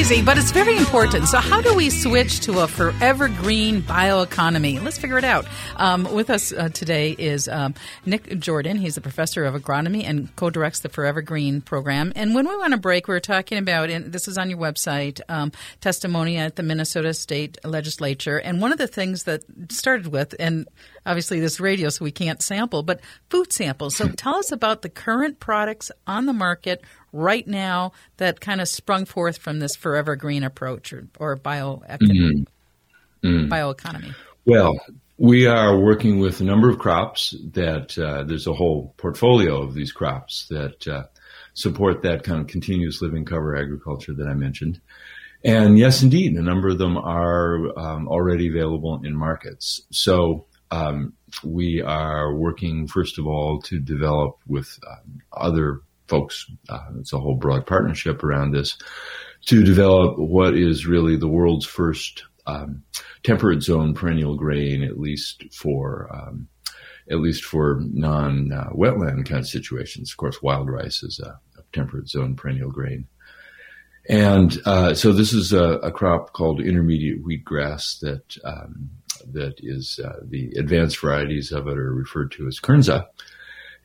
Easy, 0.00 0.22
but 0.22 0.38
it's 0.38 0.50
very 0.50 0.78
important. 0.78 1.28
So, 1.28 1.36
how 1.36 1.60
do 1.60 1.74
we 1.74 1.90
switch 1.90 2.40
to 2.40 2.60
a 2.60 2.68
forever 2.68 3.28
green 3.28 3.82
bioeconomy? 3.82 4.82
Let's 4.82 4.96
figure 4.96 5.18
it 5.18 5.24
out. 5.24 5.44
Um, 5.76 6.10
with 6.14 6.30
us 6.30 6.52
uh, 6.52 6.70
today 6.70 7.10
is 7.10 7.48
um, 7.48 7.74
Nick 8.06 8.38
Jordan. 8.38 8.78
He's 8.78 8.96
a 8.96 9.02
professor 9.02 9.44
of 9.44 9.54
agronomy 9.54 10.04
and 10.04 10.34
co 10.36 10.48
directs 10.48 10.80
the 10.80 10.88
Forever 10.88 11.20
Green 11.20 11.60
program. 11.60 12.14
And 12.16 12.34
when 12.34 12.48
we 12.48 12.56
went 12.56 12.72
to 12.72 12.78
break, 12.78 13.08
we 13.08 13.14
were 13.14 13.20
talking 13.20 13.58
about, 13.58 13.90
and 13.90 14.10
this 14.10 14.26
is 14.26 14.38
on 14.38 14.48
your 14.48 14.58
website, 14.58 15.20
um, 15.28 15.52
testimony 15.82 16.38
at 16.38 16.56
the 16.56 16.62
Minnesota 16.62 17.12
State 17.12 17.58
Legislature. 17.62 18.38
And 18.38 18.62
one 18.62 18.72
of 18.72 18.78
the 18.78 18.88
things 18.88 19.24
that 19.24 19.42
started 19.70 20.06
with, 20.06 20.34
and 20.38 20.66
obviously 21.06 21.40
this 21.40 21.60
radio, 21.60 21.88
so 21.88 22.04
we 22.04 22.12
can't 22.12 22.42
sample, 22.42 22.82
but 22.82 23.00
food 23.28 23.52
samples. 23.52 23.96
So, 23.96 24.08
tell 24.08 24.36
us 24.36 24.52
about 24.52 24.82
the 24.82 24.88
current 24.88 25.40
products 25.40 25.90
on 26.06 26.26
the 26.26 26.32
market 26.32 26.82
right 27.12 27.46
now 27.46 27.92
that 28.18 28.40
kind 28.40 28.60
of 28.60 28.68
sprung 28.68 29.04
forth 29.04 29.38
from 29.38 29.58
this 29.58 29.76
forever 29.76 30.16
green 30.16 30.44
approach 30.44 30.92
or, 30.92 31.06
or 31.18 31.36
bioeconomy? 31.36 32.46
Mm-hmm. 33.22 33.26
Mm. 33.26 33.48
Bioeconomy. 33.48 34.14
Well, 34.46 34.78
we 35.18 35.46
are 35.46 35.78
working 35.78 36.18
with 36.18 36.40
a 36.40 36.44
number 36.44 36.70
of 36.70 36.78
crops 36.78 37.34
that 37.52 37.98
uh, 37.98 38.24
there's 38.24 38.46
a 38.46 38.54
whole 38.54 38.94
portfolio 38.96 39.62
of 39.62 39.74
these 39.74 39.92
crops 39.92 40.46
that 40.48 40.88
uh, 40.88 41.02
support 41.52 42.02
that 42.02 42.22
kind 42.22 42.40
of 42.40 42.46
continuous 42.46 43.02
living 43.02 43.26
cover 43.26 43.54
agriculture 43.54 44.14
that 44.14 44.26
I 44.26 44.34
mentioned. 44.34 44.80
And 45.44 45.78
yes, 45.78 46.02
indeed, 46.02 46.36
a 46.36 46.42
number 46.42 46.68
of 46.68 46.78
them 46.78 46.96
are 46.96 47.78
um, 47.78 48.08
already 48.08 48.48
available 48.48 49.00
in 49.04 49.14
markets. 49.14 49.82
So 49.90 50.46
um, 50.70 51.14
we 51.44 51.82
are 51.82 52.34
working, 52.34 52.86
first 52.86 53.18
of 53.18 53.26
all, 53.26 53.60
to 53.62 53.78
develop 53.78 54.38
with 54.46 54.78
um, 54.88 55.20
other 55.32 55.80
folks. 56.08 56.46
Uh, 56.68 56.86
it's 56.98 57.12
a 57.12 57.18
whole 57.18 57.36
broad 57.36 57.66
partnership 57.66 58.22
around 58.22 58.52
this 58.52 58.76
to 59.46 59.64
develop 59.64 60.18
what 60.18 60.56
is 60.56 60.86
really 60.86 61.16
the 61.16 61.28
world's 61.28 61.66
first 61.66 62.24
um, 62.46 62.82
temperate 63.22 63.62
zone 63.62 63.94
perennial 63.94 64.36
grain, 64.36 64.82
at 64.82 64.98
least 64.98 65.44
for 65.52 66.08
um, 66.12 66.48
at 67.10 67.18
least 67.18 67.44
for 67.44 67.80
non-wetland 67.92 69.20
uh, 69.20 69.22
kind 69.24 69.40
of 69.40 69.48
situations. 69.48 70.12
Of 70.12 70.16
course, 70.16 70.42
wild 70.42 70.70
rice 70.70 71.02
is 71.02 71.20
a, 71.20 71.40
a 71.58 71.62
temperate 71.72 72.08
zone 72.08 72.36
perennial 72.36 72.70
grain. 72.70 73.06
And 74.08 74.56
uh, 74.64 74.94
so 74.94 75.12
this 75.12 75.32
is 75.32 75.52
a, 75.52 75.78
a, 75.82 75.92
crop 75.92 76.32
called 76.32 76.60
intermediate 76.60 77.22
wheatgrass 77.22 78.00
that 78.00 78.36
um, 78.44 78.90
that 79.32 79.54
is 79.58 80.00
uh, 80.02 80.20
the 80.22 80.52
advanced 80.56 81.00
varieties 81.00 81.52
of 81.52 81.68
it 81.68 81.78
are 81.78 81.92
referred 81.92 82.32
to 82.32 82.46
as 82.46 82.60
Kernza. 82.60 83.06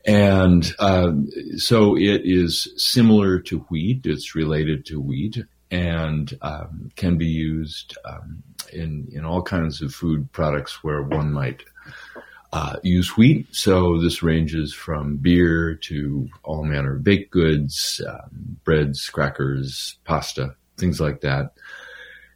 And 0.05 0.71
um, 0.79 1.29
so 1.57 1.97
it 1.97 2.21
is 2.23 2.71
similar 2.77 3.39
to 3.41 3.59
wheat. 3.69 4.05
It's 4.05 4.35
related 4.35 4.85
to 4.87 4.99
wheat 4.99 5.37
and 5.71 6.37
um, 6.41 6.91
can 6.95 7.17
be 7.17 7.25
used 7.25 7.97
um, 8.05 8.43
in 8.71 9.07
in 9.11 9.25
all 9.25 9.41
kinds 9.41 9.81
of 9.81 9.93
food 9.93 10.31
products 10.31 10.83
where 10.83 11.01
one 11.01 11.33
might 11.33 11.63
uh, 12.53 12.77
use 12.83 13.17
wheat. 13.17 13.47
So 13.51 13.99
this 13.99 14.23
ranges 14.23 14.73
from 14.73 15.17
beer 15.17 15.75
to 15.75 16.29
all 16.43 16.63
manner 16.63 16.95
of 16.95 17.03
baked 17.03 17.31
goods, 17.31 17.99
um, 18.07 18.57
breads, 18.63 19.09
crackers, 19.09 19.97
pasta, 20.05 20.55
things 20.77 21.01
like 21.01 21.21
that. 21.21 21.53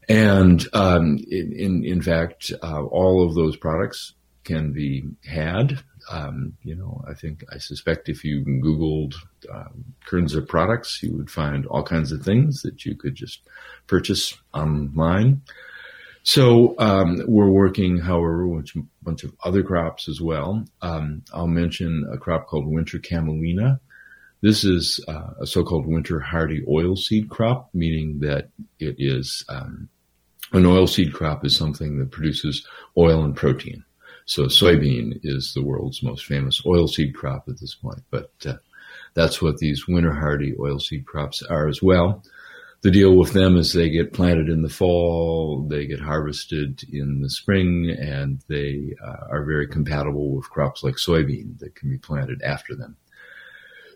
And 0.10 0.66
um, 0.74 1.20
in, 1.30 1.86
in, 1.86 2.02
fact, 2.02 2.52
uh, 2.64 2.84
all 2.84 3.26
of 3.26 3.36
those 3.36 3.56
products 3.56 4.14
can 4.44 4.74
be 4.74 5.04
had 5.24 5.84
um, 6.10 6.58
you 6.64 6.76
know, 6.76 7.04
I 7.08 7.14
think 7.14 7.44
I 7.54 7.58
suspect 7.58 8.10
if 8.10 8.24
you 8.24 8.44
Googled 8.44 9.16
um, 9.52 9.86
Kernza 10.08 10.46
products, 10.48 11.02
you 11.04 11.16
would 11.16 11.30
find 11.30 11.66
all 11.68 11.84
kinds 11.84 12.12
of 12.12 12.24
things 12.24 12.62
that 12.64 12.86
you 12.86 12.96
could 12.96 13.16
just 13.16 13.42
purchase 13.88 14.36
online. 14.54 15.42
So 16.24 16.76
um, 16.80 17.22
we're 17.28 17.50
working, 17.50 17.98
however, 17.98 18.48
with 18.48 18.70
a 18.76 18.84
bunch 19.04 19.24
of 19.24 19.34
other 19.44 19.64
crops 19.64 20.10
as 20.10 20.20
well. 20.20 20.66
Um, 20.82 21.24
I'll 21.34 21.48
mention 21.48 22.08
a 22.12 22.18
crop 22.18 22.48
called 22.48 22.68
winter 22.68 23.00
camelina. 23.00 23.80
This 24.42 24.64
is 24.64 25.04
uh, 25.08 25.32
a 25.42 25.46
so-called 25.46 25.86
winter 25.86 26.20
hardy 26.20 26.62
oilseed 26.62 27.30
crop, 27.30 27.70
meaning 27.74 28.20
that 28.22 28.50
it 28.80 28.96
is 28.98 29.44
um, 29.50 29.90
an 30.52 30.64
oilseed 30.64 31.14
crop 31.14 31.46
is 31.46 31.56
something 31.56 32.00
that 32.00 32.12
produces 32.12 32.66
oil 32.98 33.24
and 33.24 33.36
protein. 33.36 33.84
So 34.26 34.44
soybean 34.44 35.20
is 35.24 35.54
the 35.54 35.64
world's 35.64 36.04
most 36.04 36.26
famous 36.26 36.62
oilseed 36.62 37.14
crop 37.14 37.46
at 37.48 37.60
this 37.60 37.76
point, 37.76 38.04
but 38.12 38.32
uh, 38.46 38.56
that's 39.14 39.42
what 39.42 39.58
these 39.58 39.88
winter 39.88 40.14
hardy 40.14 40.54
oilseed 40.54 41.06
crops 41.06 41.42
are 41.44 41.68
as 41.68 41.82
well. 41.82 42.24
the 42.82 42.92
deal 42.92 43.18
with 43.18 43.34
them 43.34 43.58
is 43.58 43.74
they 43.74 43.90
get 43.90 44.14
planted 44.14 44.48
in 44.48 44.62
the 44.62 44.70
fall, 44.70 45.68
they 45.68 45.86
get 45.86 46.00
harvested 46.00 46.82
in 46.90 47.22
the 47.22 47.30
spring, 47.30 47.90
and 48.00 48.42
they 48.48 48.96
uh, 49.06 49.26
are 49.30 49.44
very 49.44 49.68
compatible 49.68 50.34
with 50.34 50.50
crops 50.50 50.82
like 50.82 50.96
soybean 50.96 51.60
that 51.60 51.76
can 51.76 51.90
be 51.90 51.98
planted 51.98 52.42
after 52.42 52.76
them. 52.76 52.96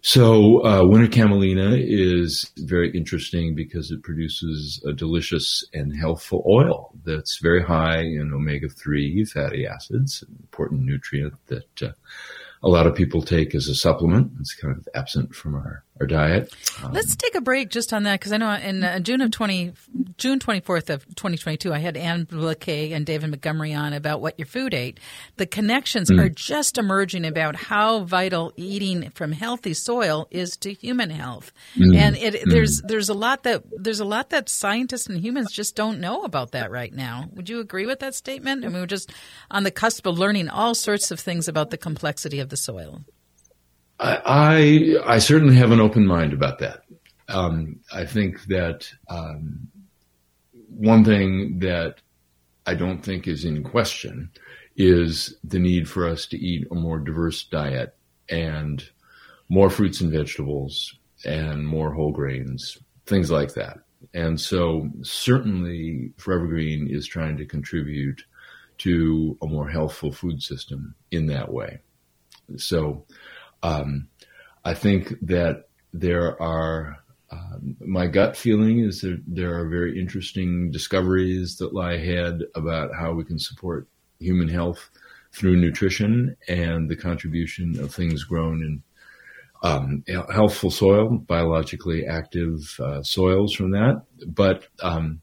So 0.06 0.66
uh, 0.66 0.86
winter 0.86 1.08
camelina 1.08 1.78
is 1.80 2.52
very 2.58 2.92
interesting 2.92 3.56
because 3.56 3.90
it 3.90 4.04
produces 4.04 4.84
a 4.86 4.92
delicious 4.92 5.64
and 5.74 5.96
healthful 5.96 6.44
oil 6.46 6.92
that's 7.06 7.40
very 7.42 7.64
high 7.64 8.02
in 8.02 8.34
omega-3 8.34 9.30
fatty 9.30 9.66
acids, 9.66 10.22
an 10.28 10.36
important 10.42 10.82
nutrient 10.82 11.36
that 11.48 11.82
uh, 11.82 11.94
a 12.64 12.68
lot 12.68 12.86
of 12.86 12.96
people 12.96 13.22
take 13.22 13.56
as 13.56 13.70
a 13.70 13.76
supplement. 13.76 14.30
It's 14.42 14.54
kind 14.54 14.76
of 14.76 14.86
absent 14.94 15.34
from 15.34 15.56
our, 15.56 15.86
our 16.00 16.08
diet. 16.08 16.54
Um, 16.84 16.92
Let's 16.92 17.16
take 17.16 17.36
a 17.36 17.42
break 17.42 17.70
just 17.70 17.94
on 17.94 18.04
that 18.04 18.20
because 18.20 18.32
I 18.32 18.38
know 18.38 18.52
in 18.52 18.84
uh, 18.84 19.00
June 19.00 19.22
of 19.22 19.32
20, 19.32 19.74
June 20.18 20.40
24th 20.40 20.90
of 20.90 21.06
2022, 21.16 21.72
I 21.72 21.78
had 21.78 21.96
Anne 21.96 22.26
Biklé 22.26 22.94
and 22.94 23.06
David 23.06 23.30
Montgomery 23.30 23.74
on 23.74 23.94
about 23.94 24.20
what 24.20 24.38
your 24.40 24.48
food 24.48 24.74
ate. 24.74 25.00
The 25.38 25.46
connections 25.46 26.10
mm. 26.10 26.20
are 26.20 26.30
just 26.30 26.78
emerging 26.78 27.26
about 27.26 27.56
how 27.56 28.04
vital 28.06 28.54
eating 28.56 29.12
from 29.12 29.32
healthy 29.32 29.74
soil 29.74 30.28
is 30.32 30.58
to 30.58 30.74
human 30.74 31.12
health. 31.12 31.52
Mm. 31.76 31.96
And 31.96 32.18
it, 32.18 32.34
mm. 32.34 32.52
there's, 32.52 32.82
there's 32.82 33.10
a 33.10 33.14
lot 33.14 33.44
that, 33.44 33.64
there's 33.72 34.00
a 34.00 34.06
lot 34.06 34.32
that 34.32 34.50
scientists 34.50 35.08
and 35.08 35.20
humans 35.20 35.52
just 35.52 35.76
don't 35.76 36.00
know 36.00 36.24
about 36.24 36.52
that 36.52 36.72
right 36.72 36.94
now. 36.94 37.30
Would 37.34 37.50
you 37.50 37.60
agree 37.60 37.86
with 37.86 38.00
that 38.00 38.16
statement? 38.16 38.66
I 38.66 38.70
mean, 38.70 38.80
we're 38.80 38.88
just 38.88 39.12
on 39.52 39.64
the 39.64 39.72
cusp 39.72 40.08
of 40.08 40.18
learning 40.18 40.50
all 40.50 40.74
sorts 40.74 41.12
of 41.12 41.20
things 41.20 41.48
about 41.48 41.70
the 41.70 41.78
complexity 41.78 42.40
of 42.40 42.50
the 42.50 42.58
soil? 42.58 43.04
I, 44.00 44.98
I, 45.06 45.20
certainly 45.20 45.56
have 45.56 45.72
an 45.72 45.80
open 45.80 46.06
mind 46.06 46.34
about 46.34 46.60
that. 46.60 46.82
Um, 47.30 47.80
I 47.94 48.06
think 48.06 48.44
that 48.46 48.92
um, 49.08 49.68
one 50.68 51.06
thing 51.06 51.60
that 51.60 52.02
I 52.66 52.74
don't 52.74 53.04
think 53.04 53.28
is 53.28 53.46
in 53.46 53.64
question 53.64 54.30
is 54.76 55.38
the 55.44 55.60
need 55.60 55.88
for 55.88 56.08
us 56.08 56.26
to 56.28 56.38
eat 56.38 56.68
a 56.72 56.76
more 56.76 57.00
diverse 57.00 57.44
diet 57.44 57.96
and 58.30 58.84
more 59.50 59.70
fruits 59.70 60.02
and 60.02 60.12
vegetables 60.12 60.98
and 61.26 61.66
more 61.66 61.94
whole 61.94 62.12
grains, 62.12 62.78
things 63.06 63.30
like 63.30 63.54
that. 63.54 63.80
And 64.14 64.40
so 64.40 64.90
certainly 65.02 66.12
Forever 66.18 66.48
Green 66.48 66.88
is 66.90 67.08
trying 67.08 67.38
to 67.38 67.46
contribute 67.46 68.24
to 68.80 69.38
a 69.42 69.48
more 69.48 69.70
healthful 69.70 70.12
food 70.12 70.42
system 70.42 70.96
in 71.12 71.28
that 71.28 71.52
way. 71.52 71.80
So 72.58 73.06
um, 73.64 74.10
I 74.64 74.74
think 74.74 75.14
that 75.22 75.64
there 75.94 76.42
are, 76.42 76.98
uh, 77.32 77.58
my 77.80 78.08
gut 78.08 78.38
feeling 78.38 78.80
is 78.80 79.02
that 79.02 79.22
there 79.26 79.58
are 79.58 79.68
very 79.68 80.00
interesting 80.00 80.70
discoveries 80.70 81.58
that 81.58 81.74
lie 81.74 81.94
ahead 81.94 82.42
about 82.56 82.92
how 82.94 83.14
we 83.14 83.24
can 83.24 83.40
support 83.40 83.88
human 84.20 84.50
health 84.50 84.90
through 85.32 85.56
nutrition 85.58 86.36
and 86.48 86.90
the 86.90 86.96
contribution 86.96 87.80
of 87.80 87.94
things 87.94 88.24
grown 88.24 88.62
in 88.62 88.84
um, 89.64 90.04
healthful 90.32 90.70
soil, 90.70 91.18
biologically 91.18 92.06
active 92.06 92.78
uh, 92.80 93.02
soils 93.02 93.54
from 93.54 93.72
that. 93.72 94.04
But 94.28 94.68
um, 94.82 95.22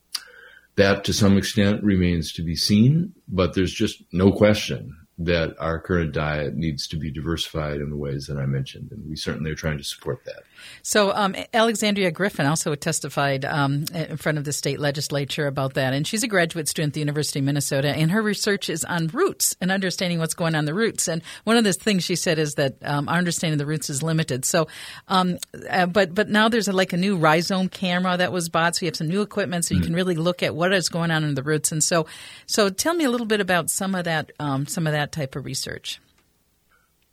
that 0.77 1.05
to 1.05 1.13
some 1.13 1.37
extent 1.37 1.85
remains 1.85 2.33
to 2.33 2.43
be 2.43 2.57
seen, 2.57 3.13
but 3.29 3.55
there's 3.55 3.73
just 3.73 4.03
no 4.13 4.33
question 4.33 4.97
that 5.23 5.55
our 5.59 5.79
current 5.79 6.13
diet 6.13 6.55
needs 6.55 6.87
to 6.89 6.97
be 6.97 7.11
diversified 7.11 7.77
in 7.77 7.91
the 7.91 7.97
ways 7.97 8.27
that 8.27 8.39
I 8.39 8.47
mentioned, 8.47 8.91
and 8.91 9.07
we 9.07 9.17
certainly 9.17 9.51
are 9.51 9.55
trying 9.55 9.77
to 9.77 9.85
support 9.85 10.25
that. 10.25 10.45
So, 10.83 11.13
um, 11.13 11.37
Alexandria 11.53 12.11
Griffin 12.11 12.47
also 12.47 12.75
testified 12.75 13.45
um, 13.45 13.85
in 13.95 14.17
front 14.17 14.39
of 14.39 14.45
the 14.45 14.53
state 14.53 14.81
legislature 14.81 15.47
about 15.47 15.75
that, 15.75 15.93
and 15.93 16.07
she's 16.07 16.23
a 16.23 16.29
graduate 16.29 16.69
student 16.69 16.91
at 16.91 16.95
the 16.95 17.01
University 17.01 17.39
of 17.39 17.45
Minnesota, 17.45 17.89
and 17.89 18.11
her 18.11 18.23
research 18.23 18.71
is 18.71 18.83
on 18.85 19.09
roots 19.09 19.55
and 19.61 19.71
understanding 19.71 20.19
what's 20.19 20.33
going 20.33 20.55
on 20.55 20.65
the 20.65 20.73
roots. 20.73 21.07
And 21.07 21.23
one 21.45 21.59
of 21.59 21.65
the 21.65 21.75
things 21.75 22.03
she 22.03 22.17
said 22.17 22.39
is 22.39 22.55
that 22.55 22.77
um, 22.83 23.07
our 23.09 23.19
understanding 23.19 23.55
of 23.55 23.59
the 23.59 23.67
roots 23.67 23.91
is 23.91 24.03
limited. 24.03 24.47
So, 24.47 24.69
um, 25.09 25.37
uh, 25.69 25.85
but 25.85 26.15
but 26.15 26.31
now 26.31 26.49
there's 26.49 26.69
a, 26.69 26.73
like 26.73 26.95
a 26.95 26.97
new 26.97 27.19
rhizome 27.19 27.69
camera 27.69 28.17
that 28.17 28.33
was 28.33 28.49
bought, 28.49 28.77
so 28.77 28.87
you 28.87 28.89
have 28.89 28.97
some 28.97 29.09
new 29.09 29.21
equipment, 29.21 29.67
so 29.67 29.75
you 29.75 29.81
mm-hmm. 29.81 29.89
can 29.89 29.95
really 29.95 30.17
look 30.17 30.43
at 30.43 30.55
what 30.55 30.73
is 30.73 30.89
going 30.89 31.11
on 31.11 31.25
in 31.25 31.35
the 31.35 31.43
roots. 31.43 31.73
And 31.73 31.85
so, 31.85 32.07
so 32.47 32.71
tell 32.71 32.95
me 32.95 33.05
a 33.05 33.11
little 33.11 33.27
bit 33.27 33.41
about 33.41 33.69
some 33.69 33.95
of 33.95 34.05
that, 34.05 34.33
um, 34.39 34.67
some 34.67 34.87
of 34.87 34.95
that 34.95 35.10
type 35.13 35.37
of 35.37 35.45
research? 35.45 36.01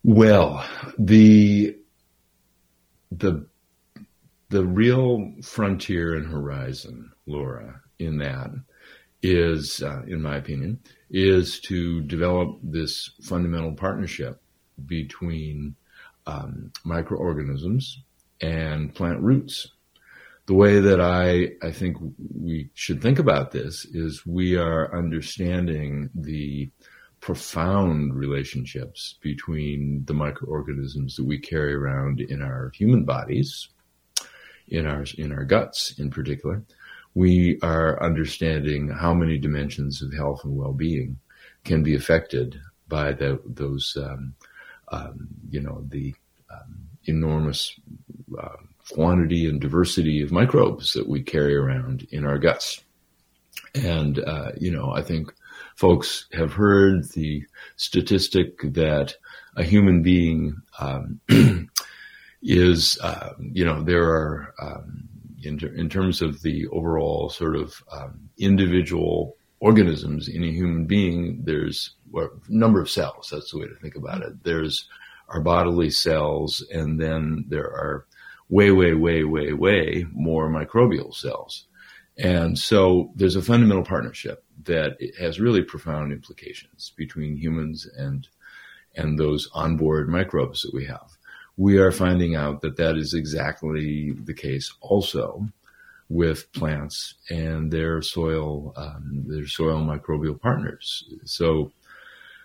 Well, 0.04 0.64
the 0.98 1.76
the 3.10 3.46
the 4.50 4.64
real 4.64 5.32
frontier 5.42 6.14
and 6.14 6.26
horizon, 6.26 7.10
Laura, 7.26 7.82
in 7.98 8.18
that 8.18 8.50
is, 9.22 9.82
uh, 9.82 10.02
in 10.06 10.22
my 10.22 10.36
opinion, 10.36 10.80
is 11.10 11.60
to 11.60 12.00
develop 12.02 12.58
this 12.62 13.10
fundamental 13.22 13.72
partnership 13.72 14.40
between 14.86 15.74
um, 16.26 16.72
microorganisms 16.84 18.00
and 18.40 18.94
plant 18.94 19.20
roots. 19.20 19.68
The 20.46 20.54
way 20.54 20.80
that 20.80 21.00
I, 21.00 21.66
I 21.66 21.72
think 21.72 21.98
we 22.34 22.70
should 22.74 23.02
think 23.02 23.18
about 23.18 23.50
this 23.50 23.84
is 23.84 24.24
we 24.24 24.56
are 24.56 24.96
understanding 24.96 26.08
the 26.14 26.70
profound 27.28 28.14
relationships 28.14 29.16
between 29.20 30.02
the 30.06 30.14
microorganisms 30.14 31.14
that 31.14 31.26
we 31.26 31.38
carry 31.38 31.74
around 31.74 32.22
in 32.22 32.40
our 32.40 32.72
human 32.74 33.04
bodies, 33.04 33.68
in 34.68 34.86
our 34.86 35.04
in 35.18 35.30
our 35.30 35.44
guts 35.44 35.94
in 35.98 36.08
particular. 36.08 36.62
We 37.12 37.58
are 37.60 38.02
understanding 38.02 38.88
how 38.88 39.12
many 39.12 39.36
dimensions 39.36 40.00
of 40.00 40.14
health 40.14 40.42
and 40.42 40.56
well-being 40.56 41.18
can 41.64 41.82
be 41.82 41.94
affected 41.94 42.58
by 42.88 43.12
the, 43.12 43.38
those, 43.44 43.94
um, 44.00 44.32
um, 44.90 45.28
you 45.50 45.60
know, 45.60 45.84
the 45.86 46.14
um, 46.50 46.88
enormous 47.04 47.78
uh, 48.42 48.56
quantity 48.90 49.46
and 49.46 49.60
diversity 49.60 50.22
of 50.22 50.32
microbes 50.32 50.94
that 50.94 51.06
we 51.06 51.20
carry 51.20 51.54
around 51.54 52.06
in 52.10 52.24
our 52.24 52.38
guts. 52.38 52.82
And, 53.74 54.18
uh, 54.18 54.52
you 54.56 54.70
know, 54.70 54.94
I 54.94 55.02
think 55.02 55.34
folks 55.78 56.26
have 56.32 56.52
heard 56.52 57.08
the 57.12 57.44
statistic 57.76 58.60
that 58.74 59.14
a 59.54 59.62
human 59.62 60.02
being 60.02 60.56
um, 60.80 61.20
is, 62.42 62.98
uh, 63.00 63.32
you 63.38 63.64
know, 63.64 63.80
there 63.84 64.02
are, 64.02 64.54
um, 64.60 65.08
in, 65.44 65.56
ter- 65.56 65.72
in, 65.72 65.88
terms 65.88 66.20
of 66.20 66.42
the 66.42 66.66
overall 66.72 67.30
sort 67.30 67.54
of 67.54 67.80
um, 67.92 68.28
individual 68.38 69.36
organisms 69.60 70.26
in 70.26 70.42
a 70.42 70.50
human 70.50 70.84
being, 70.84 71.42
there's 71.44 71.94
a 72.12 72.26
number 72.48 72.80
of 72.80 72.90
cells. 72.90 73.28
That's 73.30 73.52
the 73.52 73.58
way 73.58 73.68
to 73.68 73.76
think 73.76 73.94
about 73.94 74.22
it. 74.22 74.42
There's 74.42 74.88
our 75.28 75.40
bodily 75.40 75.90
cells, 75.90 76.60
and 76.72 77.00
then 77.00 77.44
there 77.48 77.66
are 77.66 78.04
way, 78.48 78.72
way, 78.72 78.94
way, 78.94 79.22
way, 79.22 79.52
way 79.52 80.06
more 80.10 80.50
microbial 80.50 81.14
cells. 81.14 81.68
And 82.16 82.58
so 82.58 83.12
there's 83.14 83.36
a 83.36 83.42
fundamental 83.42 83.84
partnership 83.84 84.42
that 84.68 84.96
it 85.00 85.16
has 85.16 85.40
really 85.40 85.62
profound 85.62 86.12
implications 86.12 86.92
between 86.96 87.36
humans 87.36 87.86
and 87.96 88.28
and 88.94 89.18
those 89.18 89.48
onboard 89.52 90.08
microbes 90.08 90.62
that 90.62 90.74
we 90.74 90.84
have. 90.86 91.18
We 91.56 91.78
are 91.78 91.92
finding 91.92 92.34
out 92.36 92.62
that 92.62 92.76
that 92.76 92.96
is 92.96 93.14
exactly 93.14 94.12
the 94.12 94.34
case 94.34 94.72
also 94.80 95.46
with 96.08 96.50
plants 96.52 97.14
and 97.28 97.70
their 97.70 98.00
soil 98.00 98.72
um, 98.76 99.24
their 99.26 99.46
soil 99.46 99.80
microbial 99.80 100.40
partners. 100.40 101.04
So 101.24 101.72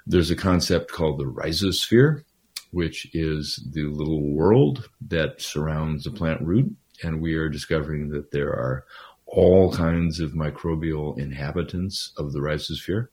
there's 0.05 0.31
a 0.31 0.35
concept 0.35 0.91
called 0.91 1.19
the 1.19 1.25
rhizosphere, 1.25 2.23
which 2.71 3.07
is 3.13 3.63
the 3.71 3.83
little 3.83 4.33
world 4.33 4.89
that 5.07 5.41
surrounds 5.41 6.03
the 6.03 6.11
plant 6.11 6.41
root, 6.41 6.75
and 7.03 7.21
we 7.21 7.35
are 7.35 7.47
discovering 7.49 8.09
that 8.09 8.31
there 8.31 8.49
are 8.49 8.85
all 9.33 9.73
kinds 9.73 10.19
of 10.19 10.33
microbial 10.33 11.17
inhabitants 11.17 12.13
of 12.17 12.33
the 12.33 12.39
rhizosphere, 12.39 13.07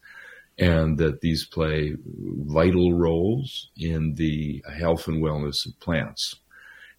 and 0.59 0.98
that 0.98 1.20
these 1.22 1.46
play 1.46 1.96
vital 2.04 2.92
roles 2.92 3.70
in 3.76 4.14
the 4.14 4.62
health 4.78 5.09
and 5.09 5.22
wellness 5.22 5.66
of 5.66 5.78
plants 5.80 6.37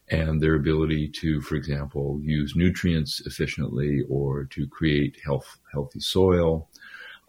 and 0.10 0.41
their 0.41 0.55
ability 0.55 1.07
to, 1.07 1.39
for 1.41 1.55
example, 1.55 2.19
use 2.23 2.55
nutrients 2.55 3.21
efficiently 3.25 4.01
or 4.10 4.45
to 4.45 4.67
create 4.67 5.17
health, 5.23 5.60
healthy 5.71 5.99
soil, 5.99 6.67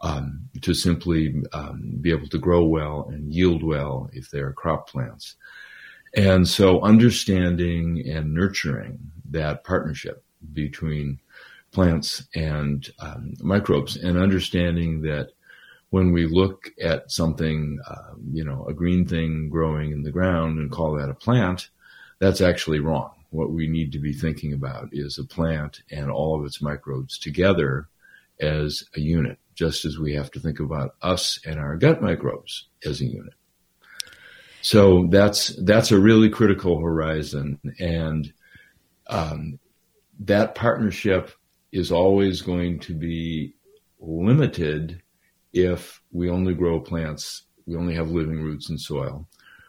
um, 0.00 0.48
to 0.62 0.74
simply 0.74 1.42
um, 1.52 1.98
be 2.00 2.10
able 2.10 2.28
to 2.28 2.38
grow 2.38 2.64
well 2.64 3.08
and 3.12 3.32
yield 3.32 3.62
well 3.62 4.10
if 4.12 4.30
they're 4.30 4.52
crop 4.52 4.88
plants. 4.88 5.36
And 6.16 6.48
so 6.48 6.80
understanding 6.80 8.02
and 8.08 8.34
nurturing 8.34 8.98
that 9.30 9.64
partnership 9.64 10.24
between 10.52 11.20
plants 11.72 12.24
and 12.34 12.88
um, 13.00 13.34
microbes 13.40 13.96
and 13.96 14.18
understanding 14.18 15.02
that 15.02 15.30
when 15.90 16.12
we 16.12 16.26
look 16.26 16.70
at 16.80 17.10
something, 17.10 17.78
uh, 17.86 18.14
you 18.32 18.44
know, 18.44 18.64
a 18.66 18.72
green 18.72 19.06
thing 19.06 19.48
growing 19.50 19.92
in 19.92 20.02
the 20.02 20.10
ground 20.10 20.58
and 20.58 20.70
call 20.70 20.96
that 20.96 21.10
a 21.10 21.14
plant, 21.14 21.68
that's 22.18 22.40
actually 22.40 22.78
wrong. 22.78 23.12
what 23.32 23.50
we 23.50 23.66
need 23.66 23.92
to 23.92 23.98
be 23.98 24.12
thinking 24.12 24.52
about 24.52 24.90
is 24.92 25.18
a 25.18 25.24
plant 25.24 25.82
and 25.90 26.10
all 26.10 26.38
of 26.38 26.44
its 26.44 26.60
microbes 26.62 27.18
together 27.18 27.88
as 28.40 28.84
a 28.94 29.00
unit, 29.00 29.38
just 29.54 29.84
as 29.84 29.98
we 29.98 30.14
have 30.14 30.30
to 30.30 30.40
think 30.40 30.60
about 30.60 30.94
us 31.02 31.40
and 31.46 31.58
our 31.58 31.76
gut 31.76 32.02
microbes 32.02 32.68
as 32.84 33.00
a 33.00 33.06
unit. 33.06 33.34
So 34.60 35.08
that's 35.10 35.48
that's 35.64 35.90
a 35.90 35.98
really 35.98 36.28
critical 36.28 36.78
horizon, 36.78 37.58
and 37.80 38.32
um, 39.08 39.58
that 40.20 40.54
partnership 40.54 41.32
is 41.72 41.90
always 41.90 42.42
going 42.42 42.78
to 42.80 42.94
be 42.94 43.54
limited 43.98 45.02
if 45.52 46.02
we 46.10 46.30
only 46.30 46.54
grow 46.54 46.80
plants, 46.80 47.44
we 47.66 47.76
only 47.76 47.94
have 47.94 48.10
living 48.10 48.42
roots 48.42 48.70
in 48.70 48.78
soil 48.78 49.26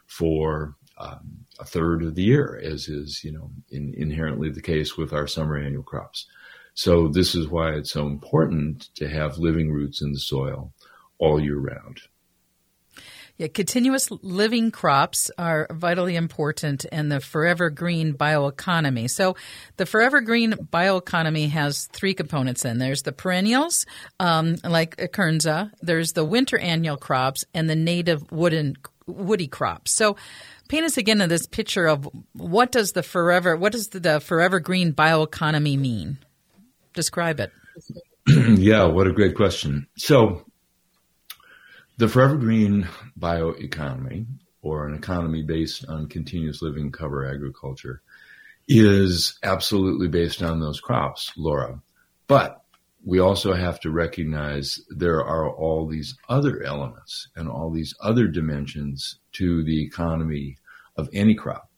for 0.08 0.76
um, 0.98 1.46
a 1.60 1.66
third 1.66 2.04
of 2.04 2.16
the 2.16 2.24
year, 2.24 2.62
as 2.64 2.88
is 2.88 3.24
you 3.24 3.32
know 3.32 3.50
in, 3.72 3.94
inherently 3.98 4.50
the 4.50 4.62
case 4.62 4.98
with 4.98 5.14
our 5.14 5.28
summer 5.28 5.58
annual 5.58 5.84
crops. 5.84 6.28
So 6.76 7.08
this 7.08 7.36
is 7.36 7.48
why 7.48 7.74
it's 7.74 7.92
so 7.92 8.08
important 8.08 8.90
to 8.96 9.08
have 9.08 9.38
living 9.38 9.72
roots 9.72 10.02
in 10.02 10.12
the 10.12 10.20
soil 10.20 10.72
all 11.20 11.40
year 11.40 11.58
round. 11.58 12.02
Yeah, 13.38 13.48
continuous 13.48 14.12
living 14.22 14.70
crops 14.70 15.32
are 15.40 15.68
vitally 15.72 16.16
important 16.16 16.86
in 16.86 17.10
the 17.10 17.20
forever 17.20 17.72
green 17.72 18.14
bioeconomy. 18.14 19.10
So, 19.10 19.36
the 19.78 19.88
forever 19.88 20.22
green 20.22 20.52
bioeconomy 20.54 21.50
has 21.50 21.88
three 21.88 22.14
components 22.14 22.64
in 22.64 22.78
there's 22.78 23.02
the 23.02 23.12
perennials, 23.12 23.88
um, 24.20 24.58
like 24.64 24.98
Kernza, 24.98 25.72
there's 25.82 26.14
the 26.14 26.24
winter 26.24 26.60
annual 26.60 26.96
crops, 26.96 27.44
and 27.56 27.68
the 27.68 27.76
native 27.76 28.32
wooden 28.32 28.76
woody 29.08 29.48
crops. 29.48 29.92
So, 29.92 30.16
paint 30.68 30.86
us 30.86 30.98
again 30.98 31.20
in 31.20 31.28
this 31.28 31.48
picture 31.48 31.88
of 31.88 32.08
what 32.34 32.72
does 32.72 32.92
the 32.92 33.02
forever 33.02 33.58
what 33.58 33.72
does 33.72 33.88
the 33.88 34.20
forever 34.20 34.60
green 34.60 34.94
bioeconomy 34.94 35.76
mean? 35.78 36.20
Describe 36.94 37.40
it. 37.40 37.52
yeah, 38.28 38.86
what 38.86 39.08
a 39.08 39.12
great 39.12 39.36
question. 39.36 39.88
So, 39.98 40.46
the 41.98 42.08
Forever 42.08 42.38
Green 42.38 42.88
bioeconomy, 43.20 44.26
or 44.62 44.88
an 44.88 44.96
economy 44.96 45.44
based 45.44 45.86
on 45.88 46.08
continuous 46.08 46.62
living 46.62 46.92
cover 46.92 47.26
agriculture, 47.26 48.02
is 48.68 49.38
absolutely 49.44 50.08
based 50.08 50.42
on 50.42 50.60
those 50.60 50.80
crops, 50.80 51.34
Laura. 51.36 51.82
But 52.28 52.64
we 53.06 53.20
also 53.20 53.54
have 53.54 53.80
to 53.82 53.92
recognize 53.92 54.80
there 54.90 55.24
are 55.24 55.50
all 55.50 55.86
these 55.86 56.16
other 56.30 56.64
elements 56.64 57.28
and 57.36 57.50
all 57.50 57.70
these 57.70 57.94
other 58.02 58.28
dimensions 58.28 59.20
to 59.34 59.64
the 59.64 59.84
economy 59.84 60.58
of 60.96 61.10
any 61.12 61.36
crop. 61.36 61.70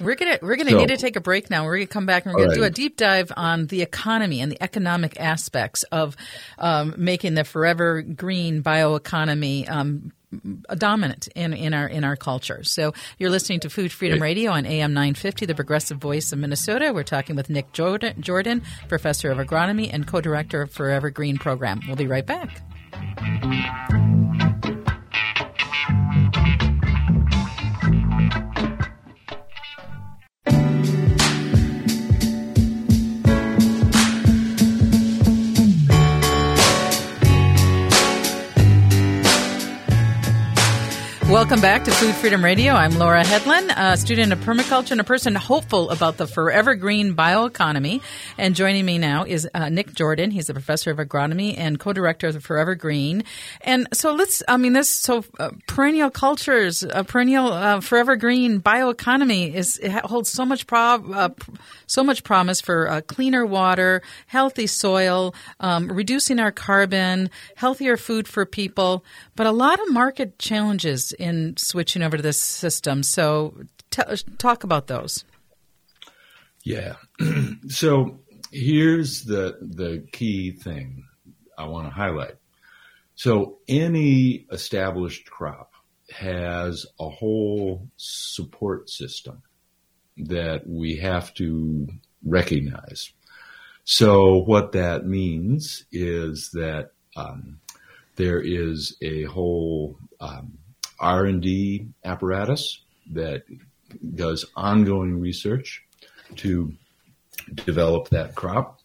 We're 0.00 0.14
gonna 0.14 0.38
we're 0.42 0.56
gonna 0.56 0.70
so, 0.70 0.78
need 0.78 0.88
to 0.88 0.96
take 0.96 1.16
a 1.16 1.20
break 1.20 1.50
now. 1.50 1.64
We're 1.64 1.76
gonna 1.76 1.86
come 1.86 2.06
back 2.06 2.26
and 2.26 2.34
we're 2.34 2.40
gonna 2.40 2.50
right. 2.50 2.58
do 2.58 2.64
a 2.64 2.70
deep 2.70 2.96
dive 2.96 3.32
on 3.36 3.66
the 3.66 3.82
economy 3.82 4.40
and 4.40 4.52
the 4.52 4.62
economic 4.62 5.18
aspects 5.20 5.82
of 5.84 6.16
um, 6.58 6.94
making 6.96 7.34
the 7.34 7.44
forever 7.44 8.02
green 8.02 8.62
bioeconomy 8.62 9.70
um, 9.70 10.12
dominant 10.76 11.28
in, 11.34 11.52
in 11.52 11.74
our 11.74 11.86
in 11.86 12.04
our 12.04 12.16
culture. 12.16 12.62
So 12.64 12.92
you're 13.18 13.30
listening 13.30 13.60
to 13.60 13.70
Food 13.70 13.92
Freedom 13.92 14.20
Radio 14.20 14.52
on 14.52 14.66
AM 14.66 14.92
950, 14.92 15.46
the 15.46 15.54
Progressive 15.54 15.98
Voice 15.98 16.32
of 16.32 16.38
Minnesota. 16.38 16.92
We're 16.92 17.02
talking 17.02 17.36
with 17.36 17.50
Nick 17.50 17.72
Jordan, 17.72 18.20
Jordan 18.20 18.62
professor 18.88 19.30
of 19.30 19.38
agronomy 19.38 19.90
and 19.92 20.06
co-director 20.06 20.62
of 20.62 20.72
Forever 20.72 21.10
Green 21.10 21.38
program. 21.38 21.80
We'll 21.86 21.96
be 21.96 22.06
right 22.06 22.26
back. 22.26 22.60
Welcome 41.34 41.60
back 41.60 41.82
to 41.82 41.90
Food 41.90 42.14
Freedom 42.14 42.44
Radio. 42.44 42.74
I'm 42.74 42.96
Laura 42.96 43.24
Hedlund, 43.24 43.74
a 43.76 43.96
student 43.96 44.32
of 44.32 44.38
permaculture 44.38 44.92
and 44.92 45.00
a 45.00 45.04
person 45.04 45.34
hopeful 45.34 45.90
about 45.90 46.16
the 46.16 46.28
forever 46.28 46.76
green 46.76 47.16
bioeconomy. 47.16 48.02
And 48.38 48.54
joining 48.54 48.84
me 48.84 48.98
now 48.98 49.24
is 49.24 49.48
uh, 49.52 49.68
Nick 49.68 49.94
Jordan. 49.94 50.30
He's 50.30 50.48
a 50.48 50.52
professor 50.52 50.92
of 50.92 50.98
agronomy 50.98 51.58
and 51.58 51.80
co-director 51.80 52.28
of 52.28 52.34
the 52.34 52.40
Forever 52.40 52.76
Green. 52.76 53.24
And 53.62 53.88
so 53.92 54.12
let's, 54.12 54.44
I 54.46 54.58
mean, 54.58 54.74
this, 54.74 54.88
so 54.88 55.24
uh, 55.40 55.50
perennial 55.66 56.08
cultures, 56.08 56.84
uh, 56.84 57.02
perennial 57.02 57.52
uh, 57.52 57.80
forever 57.80 58.14
green 58.14 58.60
bioeconomy 58.60 59.52
is, 59.52 59.80
holds 60.04 60.30
so 60.30 60.44
much 60.46 60.64
uh, 60.70 61.30
so 61.88 62.04
much 62.04 62.22
promise 62.22 62.60
for 62.60 62.88
uh, 62.88 63.00
cleaner 63.00 63.44
water, 63.44 64.02
healthy 64.28 64.68
soil, 64.68 65.34
um, 65.58 65.88
reducing 65.90 66.38
our 66.38 66.52
carbon, 66.52 67.28
healthier 67.56 67.96
food 67.96 68.28
for 68.28 68.46
people, 68.46 69.04
but 69.34 69.48
a 69.48 69.52
lot 69.52 69.80
of 69.80 69.92
market 69.92 70.38
challenges 70.38 71.12
in 71.24 71.56
switching 71.56 72.02
over 72.02 72.16
to 72.16 72.22
this 72.22 72.40
system. 72.40 73.02
So, 73.02 73.54
t- 73.90 74.02
talk 74.38 74.62
about 74.64 74.88
those. 74.88 75.24
Yeah. 76.62 76.96
so 77.68 78.20
here's 78.50 79.24
the 79.24 79.58
the 79.60 80.06
key 80.12 80.52
thing 80.52 81.04
I 81.56 81.66
want 81.66 81.86
to 81.88 81.94
highlight. 81.94 82.36
So 83.16 83.58
any 83.68 84.46
established 84.50 85.30
crop 85.30 85.72
has 86.10 86.84
a 86.98 87.08
whole 87.08 87.88
support 87.96 88.90
system 88.90 89.42
that 90.16 90.66
we 90.66 90.96
have 90.96 91.32
to 91.34 91.88
recognize. 92.24 93.12
So 93.84 94.38
what 94.38 94.72
that 94.72 95.06
means 95.06 95.84
is 95.92 96.50
that 96.54 96.90
um, 97.16 97.60
there 98.16 98.40
is 98.40 98.96
a 99.02 99.24
whole 99.24 99.98
um, 100.20 100.58
R&D 101.00 101.86
apparatus 102.04 102.82
that 103.12 103.44
does 104.14 104.44
ongoing 104.56 105.20
research 105.20 105.82
to 106.36 106.72
develop 107.54 108.08
that 108.08 108.34
crop. 108.34 108.80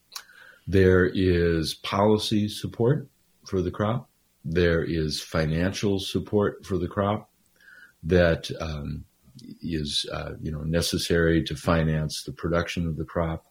There 0.66 1.06
is 1.06 1.74
policy 1.74 2.48
support 2.48 3.08
for 3.46 3.62
the 3.62 3.70
crop. 3.70 4.08
There 4.44 4.82
is 4.82 5.20
financial 5.20 5.98
support 5.98 6.64
for 6.64 6.78
the 6.78 6.88
crop 6.88 7.30
that 8.02 8.50
um, 8.60 9.04
is 9.62 10.06
uh, 10.12 10.32
you 10.40 10.50
know 10.50 10.62
necessary 10.62 11.42
to 11.44 11.54
finance 11.54 12.22
the 12.24 12.32
production 12.32 12.86
of 12.86 12.96
the 12.96 13.04
crop. 13.04 13.46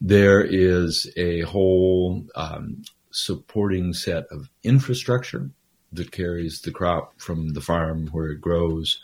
There 0.00 0.42
is 0.42 1.10
a 1.16 1.40
whole 1.42 2.26
um, 2.34 2.82
supporting 3.10 3.92
set 3.92 4.26
of 4.30 4.50
infrastructure 4.62 5.50
that 5.94 6.12
carries 6.12 6.60
the 6.60 6.70
crop 6.70 7.20
from 7.20 7.48
the 7.54 7.60
farm 7.60 8.08
where 8.08 8.30
it 8.30 8.40
grows 8.40 9.00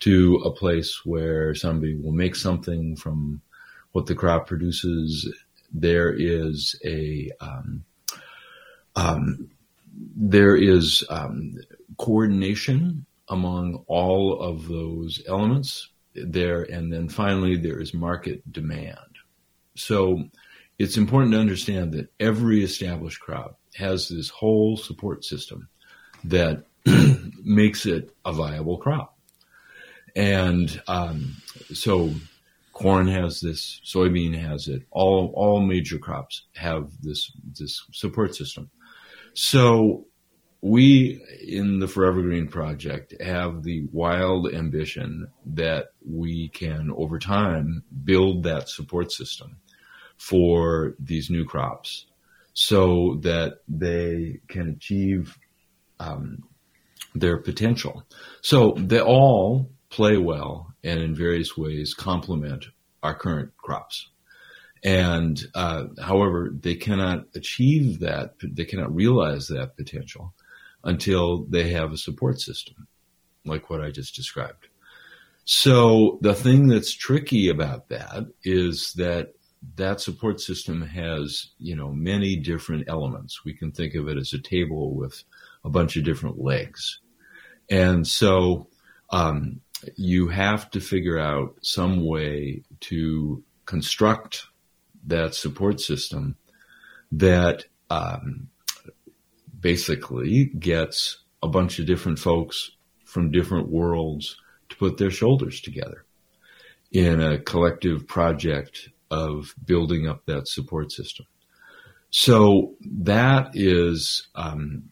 to 0.00 0.36
a 0.44 0.50
place 0.50 1.04
where 1.04 1.54
somebody 1.54 1.94
will 1.94 2.12
make 2.12 2.34
something 2.34 2.96
from 2.96 3.40
what 3.92 4.06
the 4.06 4.14
crop 4.14 4.46
produces. 4.46 5.32
There 5.72 6.12
is 6.12 6.74
a 6.84 7.30
um, 7.40 7.84
um, 8.96 9.50
there 10.16 10.56
is 10.56 11.04
um, 11.10 11.56
coordination 11.98 13.06
among 13.28 13.84
all 13.86 14.40
of 14.40 14.66
those 14.66 15.22
elements 15.28 15.88
there, 16.14 16.62
and 16.62 16.92
then 16.92 17.08
finally 17.08 17.56
there 17.56 17.80
is 17.80 17.94
market 17.94 18.50
demand. 18.50 18.98
So 19.76 20.24
it's 20.78 20.96
important 20.96 21.32
to 21.32 21.38
understand 21.38 21.92
that 21.92 22.08
every 22.18 22.64
established 22.64 23.20
crop 23.20 23.58
has 23.74 24.08
this 24.08 24.30
whole 24.30 24.76
support 24.76 25.24
system 25.24 25.68
that 26.24 26.64
makes 27.44 27.86
it 27.86 28.14
a 28.24 28.32
viable 28.32 28.78
crop. 28.78 29.16
And 30.16 30.80
um, 30.88 31.36
so 31.72 32.10
corn 32.72 33.06
has 33.08 33.40
this, 33.40 33.80
soybean 33.84 34.34
has 34.36 34.68
it, 34.68 34.82
all, 34.90 35.32
all 35.34 35.60
major 35.60 35.98
crops 35.98 36.46
have 36.54 36.90
this, 37.02 37.30
this 37.58 37.84
support 37.92 38.34
system. 38.34 38.70
So 39.34 40.06
we 40.62 41.22
in 41.46 41.78
the 41.78 41.88
Forever 41.88 42.22
Green 42.22 42.46
Project 42.46 43.14
have 43.22 43.62
the 43.62 43.86
wild 43.92 44.52
ambition 44.52 45.28
that 45.46 45.86
we 46.06 46.48
can 46.48 46.90
over 46.96 47.18
time 47.18 47.82
build 48.04 48.42
that 48.42 48.68
support 48.68 49.10
system 49.10 49.56
for 50.18 50.94
these 50.98 51.30
new 51.30 51.46
crops 51.46 52.06
so 52.52 53.18
that 53.22 53.60
they 53.68 54.40
can 54.48 54.68
achieve 54.68 55.38
um, 56.00 56.42
their 57.14 57.38
potential. 57.38 58.04
So 58.40 58.74
they 58.76 59.00
all 59.00 59.70
play 59.90 60.16
well 60.16 60.74
and 60.82 61.00
in 61.00 61.14
various 61.14 61.56
ways 61.56 61.94
complement 61.94 62.66
our 63.02 63.14
current 63.14 63.56
crops. 63.56 64.08
And 64.82 65.40
uh, 65.54 65.84
however, 66.02 66.50
they 66.58 66.74
cannot 66.74 67.26
achieve 67.34 68.00
that, 68.00 68.34
they 68.42 68.64
cannot 68.64 68.94
realize 68.94 69.48
that 69.48 69.76
potential 69.76 70.32
until 70.82 71.44
they 71.44 71.70
have 71.70 71.92
a 71.92 71.98
support 71.98 72.40
system 72.40 72.86
like 73.44 73.68
what 73.68 73.82
I 73.82 73.90
just 73.90 74.16
described. 74.16 74.68
So 75.44 76.18
the 76.22 76.34
thing 76.34 76.68
that's 76.68 76.92
tricky 76.92 77.48
about 77.48 77.88
that 77.88 78.26
is 78.44 78.92
that 78.94 79.34
that 79.76 80.00
support 80.00 80.40
system 80.40 80.80
has, 80.82 81.48
you 81.58 81.76
know, 81.76 81.92
many 81.92 82.36
different 82.36 82.84
elements. 82.88 83.44
We 83.44 83.54
can 83.54 83.72
think 83.72 83.94
of 83.94 84.08
it 84.08 84.16
as 84.16 84.32
a 84.32 84.38
table 84.38 84.94
with 84.94 85.22
a 85.64 85.70
bunch 85.70 85.96
of 85.96 86.04
different 86.04 86.40
legs. 86.40 87.00
And 87.68 88.06
so 88.06 88.68
um, 89.10 89.60
you 89.96 90.28
have 90.28 90.70
to 90.70 90.80
figure 90.80 91.18
out 91.18 91.56
some 91.62 92.04
way 92.04 92.62
to 92.80 93.42
construct 93.66 94.46
that 95.06 95.34
support 95.34 95.80
system 95.80 96.36
that 97.12 97.64
um, 97.88 98.48
basically 99.60 100.46
gets 100.46 101.18
a 101.42 101.48
bunch 101.48 101.78
of 101.78 101.86
different 101.86 102.18
folks 102.18 102.72
from 103.04 103.30
different 103.30 103.68
worlds 103.68 104.36
to 104.68 104.76
put 104.76 104.98
their 104.98 105.10
shoulders 105.10 105.60
together 105.60 106.04
in 106.92 107.20
a 107.20 107.38
collective 107.38 108.06
project 108.06 108.88
of 109.10 109.54
building 109.64 110.06
up 110.06 110.24
that 110.26 110.46
support 110.48 110.92
system. 110.92 111.26
So 112.10 112.74
that 112.82 113.50
is 113.54 114.28
um, 114.34 114.90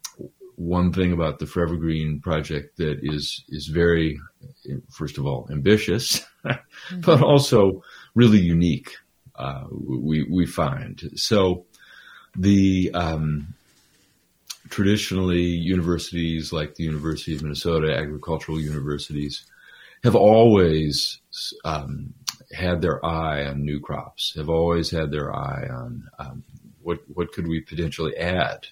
one 0.59 0.93
thing 0.93 1.13
about 1.13 1.39
the 1.39 1.47
Forever 1.47 1.77
Green 1.77 2.21
project 2.21 2.77
that 2.79 2.99
is 3.01 3.45
is 3.49 3.69
very, 3.69 4.21
first 4.91 5.17
of 5.17 5.25
all, 5.25 5.49
ambitious, 5.53 6.21
mm-hmm. 6.45 7.01
but 7.01 7.23
also 7.23 7.83
really 8.15 8.41
unique. 8.41 8.97
Uh, 9.37 9.65
we 9.71 10.27
we 10.29 10.47
find 10.47 11.11
so 11.15 11.65
the 12.37 12.91
um, 12.93 13.55
traditionally 14.69 15.43
universities 15.43 16.53
like 16.53 16.75
the 16.75 16.85
University 16.85 17.37
of 17.37 17.43
Minnesota, 17.43 17.97
agricultural 17.97 18.61
universities, 18.61 19.45
have 20.03 20.17
always 20.17 21.21
um, 21.65 22.13
had 22.53 22.83
their 22.83 23.05
eye 23.07 23.47
on 23.47 23.65
new 23.65 23.79
crops, 23.79 24.35
have 24.35 24.49
always 24.49 24.91
had 24.91 25.13
their 25.13 25.33
eye 25.33 25.69
on 25.71 26.09
um, 26.19 26.43
what 26.83 26.99
what 27.15 27.33
could 27.33 27.47
we 27.47 27.61
potentially 27.61 28.17
add 28.17 28.67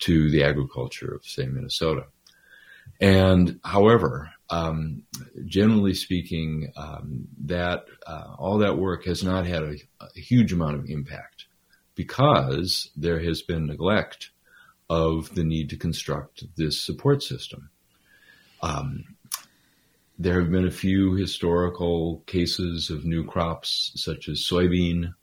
to 0.00 0.30
the 0.30 0.42
agriculture 0.42 1.14
of, 1.14 1.24
say, 1.24 1.46
Minnesota. 1.46 2.06
And 3.00 3.60
however, 3.64 4.30
um, 4.50 5.04
generally 5.46 5.94
speaking, 5.94 6.72
um, 6.76 7.28
that 7.44 7.84
uh, 8.06 8.34
all 8.38 8.58
that 8.58 8.78
work 8.78 9.04
has 9.04 9.22
not 9.22 9.46
had 9.46 9.62
a, 9.62 9.76
a, 10.00 10.20
huge 10.20 10.52
amount 10.52 10.76
of 10.76 10.86
impact 10.86 11.46
because 11.94 12.90
there 12.96 13.20
has 13.20 13.42
been 13.42 13.66
neglect 13.66 14.30
of 14.88 15.34
the 15.34 15.44
need 15.44 15.70
to 15.70 15.76
construct 15.76 16.44
this 16.56 16.80
support 16.80 17.22
system. 17.22 17.70
Um, 18.60 19.16
there 20.18 20.40
have 20.40 20.50
been 20.50 20.66
a 20.66 20.72
few 20.72 21.14
historical 21.14 22.22
cases 22.26 22.90
of 22.90 23.04
new 23.04 23.24
crops, 23.24 23.92
such 23.94 24.28
as 24.28 24.40
soybean, 24.40 25.14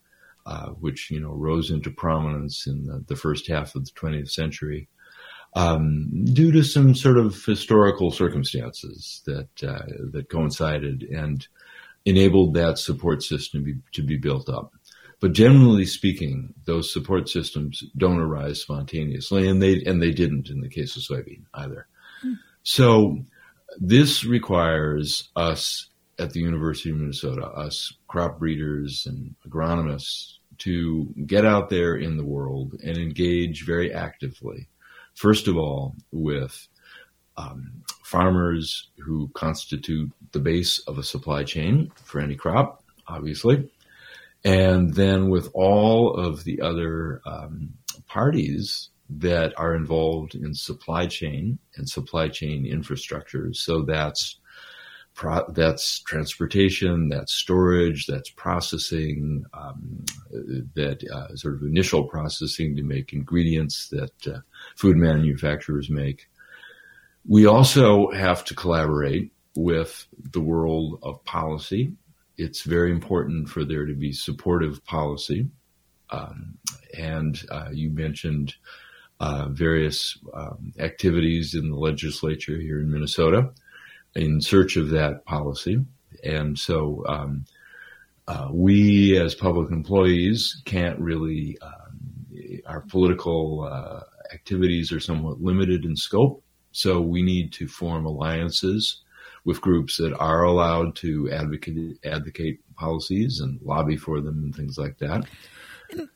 uh, 0.47 0.69
which 0.69 1.11
you 1.11 1.19
know 1.19 1.33
rose 1.33 1.69
into 1.69 1.91
prominence 1.91 2.67
in 2.67 2.85
the, 2.85 3.03
the, 3.07 3.17
first 3.17 3.49
half 3.49 3.75
of 3.75 3.83
the 3.83 3.91
20th 3.91 4.29
century, 4.29 4.87
um, 5.55 6.09
due 6.33 6.53
to 6.53 6.63
some 6.63 6.95
sort 6.95 7.17
of 7.17 7.43
historical 7.43 8.11
circumstances 8.11 9.21
that 9.25 9.49
uh, 9.61 9.83
that 10.13 10.29
coincided 10.29 11.03
and 11.03 11.47
enabled 12.05 12.53
that 12.53 12.77
support 12.77 13.21
system 13.21 13.65
be, 13.65 13.75
to 13.91 14.01
be 14.01 14.15
built 14.15 14.47
up. 14.47 14.71
But 15.19 15.33
generally 15.33 15.85
speaking, 15.85 16.53
those 16.63 16.93
support 16.93 17.27
systems 17.27 17.83
don't 17.97 18.21
arise 18.21 18.61
spontaneously, 18.61 19.49
and 19.49 19.61
they 19.61 19.83
and 19.83 20.01
they 20.01 20.11
didn't 20.11 20.49
in 20.49 20.61
the 20.61 20.69
case 20.69 20.95
of 20.95 21.03
soybean 21.03 21.43
either. 21.53 21.87
Mm. 22.23 22.35
So 22.63 23.17
this 23.79 24.23
requires 24.23 25.29
us 25.35 25.89
at 26.19 26.31
the 26.31 26.39
University 26.39 26.89
of 26.89 26.97
Minnesota, 26.97 27.45
us 27.45 27.93
crop 28.07 28.39
breeders 28.39 29.05
and 29.05 29.35
agronomists, 29.47 30.36
to 30.59 31.13
get 31.25 31.45
out 31.45 31.69
there 31.69 31.95
in 31.95 32.17
the 32.17 32.25
world 32.25 32.75
and 32.83 32.97
engage 32.97 33.65
very 33.65 33.93
actively. 33.93 34.67
First 35.13 35.47
of 35.47 35.57
all, 35.57 35.95
with 36.11 36.67
um, 37.37 37.83
farmers 38.03 38.89
who 38.99 39.29
constitute 39.33 40.11
the 40.31 40.39
base 40.39 40.79
of 40.87 40.97
a 40.97 41.03
supply 41.03 41.43
chain 41.43 41.91
for 41.95 42.19
any 42.19 42.35
crop, 42.35 42.83
obviously, 43.07 43.69
and 44.43 44.93
then 44.93 45.29
with 45.29 45.49
all 45.53 46.13
of 46.15 46.43
the 46.43 46.61
other 46.61 47.21
um, 47.25 47.73
parties 48.07 48.89
that 49.09 49.53
are 49.57 49.75
involved 49.75 50.35
in 50.35 50.53
supply 50.53 51.07
chain 51.07 51.57
and 51.75 51.87
supply 51.89 52.27
chain 52.27 52.65
infrastructure. 52.65 53.53
So 53.53 53.81
that's 53.83 54.39
pro- 55.17 55.51
that's 55.51 55.99
transportation, 56.01 57.09
that's 57.09 57.33
storage, 57.33 58.05
that's 58.05 58.29
processing, 58.29 59.43
um, 59.53 60.05
that 60.75 61.03
uh, 61.11 61.35
sort 61.35 61.55
of 61.55 61.63
initial 61.63 62.03
processing 62.05 62.75
to 62.77 62.83
make 62.83 63.11
ingredients 63.11 63.89
that 63.89 64.27
uh, 64.27 64.39
food 64.77 64.95
manufacturers 64.95 65.89
make. 65.89 66.29
We 67.27 67.45
also 67.45 68.11
have 68.11 68.45
to 68.45 68.55
collaborate 68.55 69.33
with 69.55 70.07
the 70.31 70.39
world 70.39 70.99
of 71.01 71.25
policy. 71.25 71.93
It's 72.37 72.61
very 72.61 72.91
important 72.91 73.49
for 73.49 73.65
there 73.65 73.87
to 73.87 73.95
be 73.95 74.13
supportive 74.13 74.85
policy. 74.85 75.49
Um, 76.11 76.59
and 76.97 77.41
uh, 77.51 77.69
you 77.73 77.89
mentioned 77.89 78.53
uh, 79.19 79.49
various 79.49 80.17
um, 80.33 80.73
activities 80.77 81.55
in 81.55 81.71
the 81.71 81.75
legislature 81.75 82.57
here 82.57 82.79
in 82.79 82.91
Minnesota 82.91 83.49
in 84.17 84.41
search 84.41 84.75
of 84.77 84.89
that 84.89 85.25
policy. 85.25 85.77
And 86.23 86.57
so 86.57 87.03
um, 87.07 87.45
uh, 88.27 88.49
we, 88.51 89.17
as 89.17 89.35
public 89.35 89.71
employees, 89.71 90.61
can't 90.65 90.99
really, 90.99 91.57
um, 91.61 92.61
our 92.65 92.81
political 92.81 93.69
uh, 93.71 94.01
activities 94.33 94.91
are 94.91 94.99
somewhat 94.99 95.41
limited 95.41 95.85
in 95.85 95.95
scope. 95.95 96.43
So 96.71 96.99
we 96.99 97.21
need 97.21 97.53
to 97.53 97.67
form 97.67 98.05
alliances 98.05 99.01
with 99.45 99.61
groups 99.61 99.97
that 99.97 100.13
are 100.19 100.43
allowed 100.43 100.95
to 100.97 101.31
advocate 101.31 101.97
advocate 102.03 102.59
policies 102.75 103.39
and 103.39 103.59
lobby 103.61 103.95
for 103.95 104.19
them 104.19 104.43
and 104.43 104.53
things 104.53 104.77
like 104.77 104.97
that. 104.97 105.25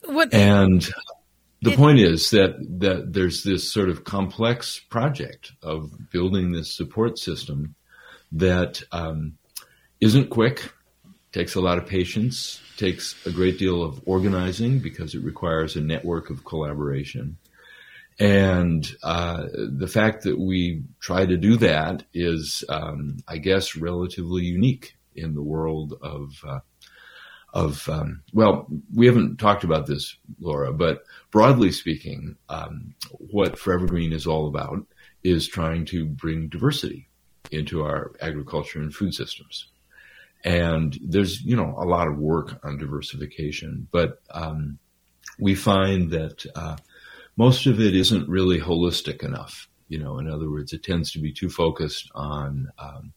What, 0.03 0.33
and 0.33 0.87
the 1.61 1.71
it, 1.71 1.77
point 1.77 1.99
is 1.99 2.29
that 2.31 2.57
that 2.79 3.13
there's 3.13 3.43
this 3.43 3.71
sort 3.71 3.89
of 3.89 4.03
complex 4.03 4.79
project 4.79 5.53
of 5.63 5.89
building 6.11 6.51
this 6.51 6.75
support 6.75 7.17
system 7.17 7.73
that 8.31 8.81
um, 8.91 9.37
not 9.99 10.29
quick, 10.29 10.71
takes 11.31 11.55
a 11.55 11.61
lot 11.61 11.77
of 11.77 11.85
patience, 11.85 12.61
takes 12.77 13.15
a 13.25 13.31
great 13.31 13.57
deal 13.57 13.83
of 13.83 14.01
organizing 14.05 14.79
because 14.79 15.15
it 15.15 15.23
requires 15.23 15.75
a 15.75 15.81
network 15.81 16.29
of 16.29 16.45
collaboration. 16.45 17.37
And 18.19 18.85
uh, 19.01 19.47
the 19.53 19.87
fact 19.87 20.23
that 20.23 20.37
we 20.37 20.83
try 20.99 21.25
to 21.25 21.37
do 21.37 21.57
that 21.57 22.03
is, 22.13 22.63
um, 22.69 23.17
I 23.27 23.37
guess, 23.37 23.75
relatively 23.75 24.43
unique 24.43 24.97
in 25.15 25.33
the 25.33 25.41
world 25.41 25.93
of 26.01 26.33
uh, 26.47 26.59
of 27.53 27.87
um, 27.89 28.23
well, 28.33 28.67
we 28.93 29.07
haven't 29.07 29.37
talked 29.37 29.63
about 29.63 29.85
this, 29.85 30.15
Laura, 30.39 30.71
but 30.71 31.03
broadly 31.31 31.71
speaking, 31.71 32.37
um, 32.47 32.93
what 33.09 33.59
Forever 33.59 33.87
Green 33.87 34.13
is 34.13 34.25
all 34.25 34.47
about 34.47 34.85
is 35.23 35.47
trying 35.47 35.85
to 35.85 36.05
bring 36.05 36.47
diversity 36.47 37.09
into 37.51 37.83
our 37.83 38.11
agriculture 38.21 38.79
and 38.79 38.93
food 38.93 39.13
systems. 39.13 39.67
And 40.43 40.97
there's 41.03 41.41
you 41.41 41.55
know 41.55 41.75
a 41.77 41.85
lot 41.85 42.07
of 42.07 42.17
work 42.17 42.59
on 42.63 42.77
diversification, 42.77 43.87
but 43.91 44.21
um, 44.31 44.79
we 45.39 45.55
find 45.55 46.11
that 46.11 46.45
uh, 46.55 46.77
most 47.37 47.65
of 47.65 47.79
it 47.79 47.95
isn't 47.95 48.29
really 48.29 48.59
holistic 48.59 49.23
enough. 49.23 49.67
You 49.87 49.99
know, 49.99 50.19
in 50.19 50.29
other 50.29 50.49
words, 50.49 50.73
it 50.73 50.83
tends 50.83 51.11
to 51.11 51.19
be 51.19 51.33
too 51.33 51.49
focused 51.49 52.09
on 52.15 52.69
um, 52.79 53.13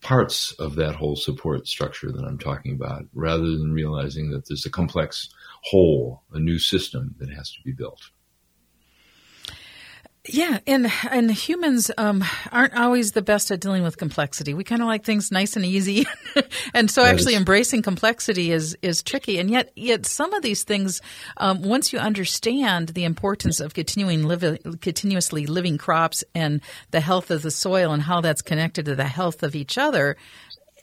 parts 0.00 0.52
of 0.52 0.74
that 0.76 0.94
whole 0.96 1.16
support 1.16 1.66
structure 1.66 2.10
that 2.12 2.24
I'm 2.24 2.38
talking 2.38 2.74
about, 2.74 3.04
rather 3.14 3.50
than 3.56 3.72
realizing 3.72 4.30
that 4.30 4.48
there's 4.48 4.66
a 4.66 4.70
complex 4.70 5.28
whole, 5.62 6.22
a 6.32 6.38
new 6.38 6.58
system 6.58 7.14
that 7.18 7.30
has 7.30 7.52
to 7.52 7.62
be 7.62 7.72
built. 7.72 8.10
Yeah, 10.28 10.60
and 10.68 10.86
and 11.10 11.32
humans 11.32 11.90
um, 11.98 12.22
aren't 12.52 12.76
always 12.76 13.10
the 13.10 13.22
best 13.22 13.50
at 13.50 13.58
dealing 13.58 13.82
with 13.82 13.96
complexity. 13.96 14.54
We 14.54 14.62
kind 14.62 14.80
of 14.80 14.86
like 14.86 15.04
things 15.04 15.32
nice 15.32 15.56
and 15.56 15.64
easy, 15.64 16.06
and 16.74 16.88
so 16.88 17.04
actually 17.04 17.34
embracing 17.34 17.82
complexity 17.82 18.52
is 18.52 18.78
is 18.82 19.02
tricky. 19.02 19.40
And 19.40 19.50
yet, 19.50 19.72
yet 19.74 20.06
some 20.06 20.32
of 20.32 20.42
these 20.42 20.62
things, 20.62 21.00
um, 21.38 21.62
once 21.62 21.92
you 21.92 21.98
understand 21.98 22.90
the 22.90 23.02
importance 23.02 23.58
of 23.58 23.74
continuing 23.74 24.22
live, 24.22 24.58
continuously 24.80 25.46
living 25.46 25.76
crops 25.76 26.22
and 26.36 26.60
the 26.92 27.00
health 27.00 27.32
of 27.32 27.42
the 27.42 27.50
soil 27.50 27.92
and 27.92 28.04
how 28.04 28.20
that's 28.20 28.42
connected 28.42 28.84
to 28.84 28.94
the 28.94 29.08
health 29.08 29.42
of 29.42 29.56
each 29.56 29.76
other, 29.76 30.16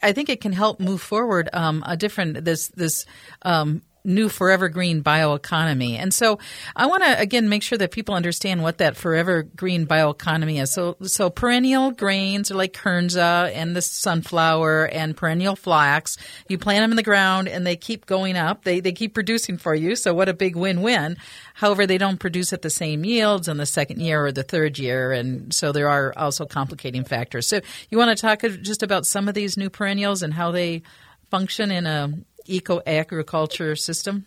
I 0.04 0.12
think 0.12 0.28
it 0.28 0.42
can 0.42 0.52
help 0.52 0.82
move 0.82 1.02
forward 1.02 1.50
um, 1.54 1.82
a 1.86 1.96
different 1.96 2.44
this 2.44 2.68
this 2.70 3.06
um, 3.44 3.84
new 4.10 4.28
forever 4.28 4.68
green 4.68 5.04
bioeconomy. 5.04 5.94
And 5.94 6.14
so 6.14 6.40
I 6.76 6.88
want 6.88 7.04
to 7.04 7.20
again 7.20 7.48
make 7.48 7.64
sure 7.64 7.78
that 7.78 7.92
people 7.92 8.16
understand 8.16 8.64
what 8.64 8.80
that 8.80 8.98
forever 8.98 9.44
green 9.44 9.86
bioeconomy 9.86 10.62
is. 10.62 10.74
So 10.74 10.98
so 11.04 11.30
perennial 11.30 11.92
grains 11.92 12.52
are 12.52 12.56
like 12.56 12.74
kernza 12.74 13.54
and 13.54 13.76
the 13.76 13.82
sunflower 13.82 14.86
and 14.86 15.16
perennial 15.16 15.56
flax. 15.56 16.18
You 16.50 16.58
plant 16.58 16.84
them 16.84 16.92
in 16.92 16.98
the 16.98 17.04
ground 17.04 17.48
and 17.48 17.66
they 17.66 17.76
keep 17.76 18.06
going 18.06 18.36
up. 18.36 18.64
They 18.64 18.80
they 18.80 18.92
keep 18.92 19.14
producing 19.14 19.58
for 19.58 19.76
you. 19.76 19.96
So 19.96 20.14
what 20.14 20.28
a 20.28 20.34
big 20.34 20.56
win-win. 20.56 21.18
However, 21.54 21.86
they 21.86 21.98
don't 21.98 22.20
produce 22.20 22.52
at 22.52 22.62
the 22.62 22.70
same 22.70 23.06
yields 23.06 23.48
in 23.48 23.58
the 23.58 23.66
second 23.66 24.00
year 24.02 24.26
or 24.26 24.32
the 24.32 24.44
third 24.44 24.80
year 24.80 25.12
and 25.12 25.54
so 25.54 25.72
there 25.72 25.90
are 25.90 26.14
also 26.18 26.46
complicating 26.46 27.04
factors. 27.04 27.48
So 27.48 27.62
you 27.90 27.98
want 27.98 28.18
to 28.18 28.22
talk 28.22 28.42
just 28.62 28.82
about 28.84 29.06
some 29.06 29.28
of 29.28 29.36
these 29.36 29.56
new 29.56 29.70
perennials 29.70 30.24
and 30.24 30.34
how 30.34 30.52
they 30.52 30.82
function 31.30 31.70
in 31.72 31.86
a 31.86 32.14
eco 32.50 32.82
agriculture 32.86 33.76
system? 33.76 34.26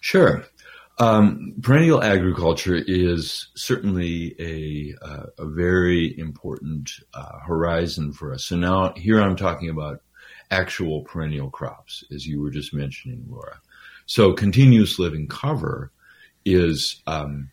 Sure. 0.00 0.44
Um, 0.98 1.54
perennial 1.60 2.02
agriculture 2.02 2.76
is 2.86 3.48
certainly 3.54 4.34
a, 4.38 4.94
uh, 5.04 5.26
a 5.38 5.46
very 5.46 6.18
important 6.18 6.90
uh, 7.12 7.38
horizon 7.40 8.12
for 8.12 8.32
us. 8.32 8.44
So 8.44 8.56
now 8.56 8.94
here 8.96 9.20
I'm 9.20 9.36
talking 9.36 9.68
about 9.68 10.00
actual 10.50 11.02
perennial 11.02 11.50
crops, 11.50 12.04
as 12.14 12.26
you 12.26 12.40
were 12.40 12.50
just 12.50 12.72
mentioning, 12.72 13.26
Laura. 13.28 13.60
So 14.06 14.32
continuous 14.32 14.98
living 14.98 15.26
cover 15.28 15.90
is 16.44 17.02
um, 17.06 17.50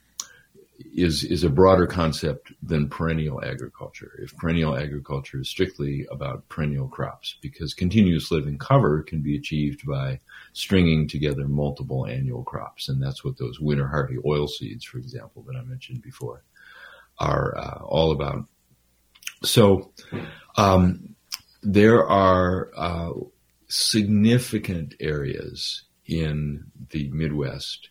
is 0.79 1.23
is 1.23 1.43
a 1.43 1.49
broader 1.49 1.85
concept 1.85 2.51
than 2.61 2.89
perennial 2.89 3.43
agriculture. 3.43 4.11
If 4.21 4.35
perennial 4.37 4.75
agriculture 4.75 5.41
is 5.41 5.49
strictly 5.49 6.05
about 6.11 6.47
perennial 6.49 6.87
crops, 6.87 7.35
because 7.41 7.73
continuous 7.73 8.31
living 8.31 8.57
cover 8.57 9.03
can 9.03 9.21
be 9.21 9.35
achieved 9.35 9.85
by 9.85 10.19
stringing 10.53 11.07
together 11.07 11.47
multiple 11.47 12.05
annual 12.05 12.43
crops, 12.43 12.89
and 12.89 13.01
that's 13.01 13.23
what 13.23 13.37
those 13.37 13.59
winter 13.59 13.87
hardy 13.87 14.17
oil 14.25 14.47
seeds, 14.47 14.83
for 14.85 14.97
example, 14.97 15.43
that 15.43 15.55
I 15.55 15.63
mentioned 15.63 16.01
before, 16.01 16.43
are 17.19 17.57
uh, 17.57 17.83
all 17.83 18.11
about. 18.11 18.45
So 19.43 19.93
um, 20.57 21.15
there 21.61 22.05
are 22.05 22.71
uh, 22.75 23.11
significant 23.67 24.95
areas 24.99 25.83
in 26.05 26.65
the 26.89 27.09
Midwest 27.11 27.89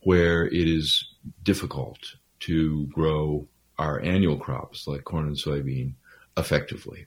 where 0.00 0.46
it 0.46 0.68
is 0.68 1.08
difficult 1.44 2.16
to 2.42 2.86
grow 2.86 3.46
our 3.78 4.00
annual 4.00 4.36
crops 4.36 4.86
like 4.86 5.04
corn 5.04 5.26
and 5.26 5.36
soybean 5.36 5.94
effectively. 6.36 7.06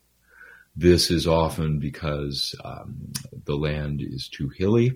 This 0.76 1.10
is 1.10 1.26
often 1.28 1.80
because 1.80 2.56
um, 2.64 3.14
the 3.46 3.56
land 3.56 4.02
is 4.02 4.28
too 4.28 4.50
hilly 4.50 4.94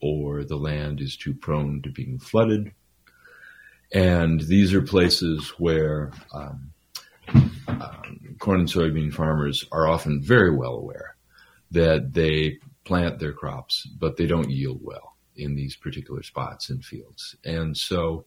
or 0.00 0.44
the 0.44 0.56
land 0.56 1.00
is 1.00 1.16
too 1.16 1.34
prone 1.34 1.82
to 1.82 1.90
being 1.90 2.18
flooded. 2.18 2.72
And 3.92 4.40
these 4.40 4.74
are 4.74 4.82
places 4.82 5.50
where 5.58 6.12
um, 6.32 6.72
um, 7.68 8.36
corn 8.38 8.60
and 8.60 8.68
soybean 8.68 9.12
farmers 9.12 9.64
are 9.72 9.88
often 9.88 10.22
very 10.22 10.54
well 10.54 10.74
aware 10.74 11.16
that 11.70 12.12
they 12.12 12.58
plant 12.84 13.18
their 13.18 13.32
crops, 13.32 13.86
but 13.98 14.16
they 14.16 14.26
don't 14.26 14.50
yield 14.50 14.80
well 14.82 15.16
in 15.36 15.54
these 15.54 15.76
particular 15.76 16.22
spots 16.22 16.70
and 16.70 16.84
fields. 16.84 17.36
And 17.44 17.76
so 17.76 18.24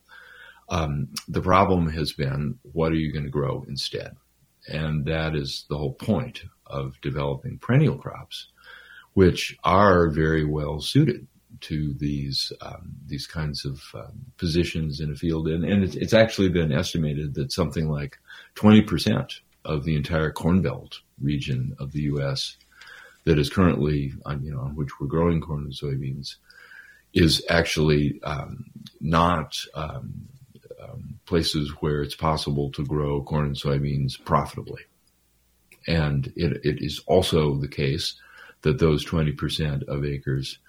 um, 0.71 1.09
the 1.27 1.41
problem 1.41 1.89
has 1.89 2.13
been 2.13 2.57
what 2.71 2.93
are 2.93 2.95
you 2.95 3.11
going 3.11 3.25
to 3.25 3.29
grow 3.29 3.63
instead? 3.67 4.15
And 4.67 5.05
that 5.05 5.35
is 5.35 5.65
the 5.69 5.77
whole 5.77 5.93
point 5.93 6.43
of 6.65 6.93
developing 7.01 7.59
perennial 7.59 7.97
crops, 7.97 8.47
which 9.13 9.57
are 9.65 10.09
very 10.09 10.45
well 10.45 10.79
suited 10.79 11.27
to 11.59 11.93
these 11.95 12.53
um, 12.61 12.93
these 13.05 13.27
kinds 13.27 13.65
of 13.65 13.81
um, 13.93 14.25
positions 14.37 15.01
in 15.01 15.11
a 15.11 15.15
field. 15.15 15.49
And, 15.49 15.65
and 15.65 15.83
it's, 15.83 15.95
it's, 15.95 16.13
actually 16.13 16.47
been 16.47 16.71
estimated 16.71 17.33
that 17.33 17.51
something 17.51 17.89
like 17.89 18.17
20% 18.55 19.29
of 19.65 19.83
the 19.83 19.95
entire 19.95 20.31
Corn 20.31 20.61
Belt 20.61 21.01
region 21.21 21.75
of 21.79 21.91
the 21.91 22.03
U.S. 22.03 22.55
that 23.25 23.37
is 23.37 23.49
currently 23.49 24.13
on, 24.25 24.41
you 24.41 24.51
know, 24.51 24.61
on 24.61 24.75
which 24.75 24.99
we're 24.99 25.07
growing 25.07 25.41
corn 25.41 25.63
and 25.65 25.73
soybeans 25.73 26.37
is 27.13 27.45
actually 27.49 28.21
um, 28.23 28.65
not 29.01 29.59
um, 29.75 30.29
um, 30.81 31.19
places 31.25 31.69
where 31.79 32.01
it's 32.01 32.15
possible 32.15 32.71
to 32.71 32.85
grow 32.85 33.21
corn 33.23 33.45
and 33.45 33.55
soybeans 33.55 34.23
profitably. 34.23 34.81
And 35.87 36.31
it, 36.35 36.63
it 36.63 36.83
is 36.83 37.01
also 37.07 37.55
the 37.55 37.67
case 37.67 38.15
that 38.61 38.79
those 38.79 39.05
20% 39.05 39.83
of 39.87 40.05
acres 40.05 40.59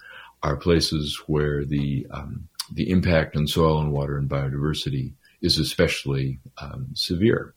are 0.41 0.57
places 0.57 1.21
where 1.27 1.63
the 1.63 2.05
um, 2.11 2.47
the 2.71 2.89
impact 2.89 3.35
on 3.35 3.45
soil 3.45 3.81
and 3.81 3.91
water 3.91 4.17
and 4.17 4.29
biodiversity 4.29 5.13
is 5.41 5.57
especially 5.57 6.39
um, 6.59 6.87
severe 6.93 7.53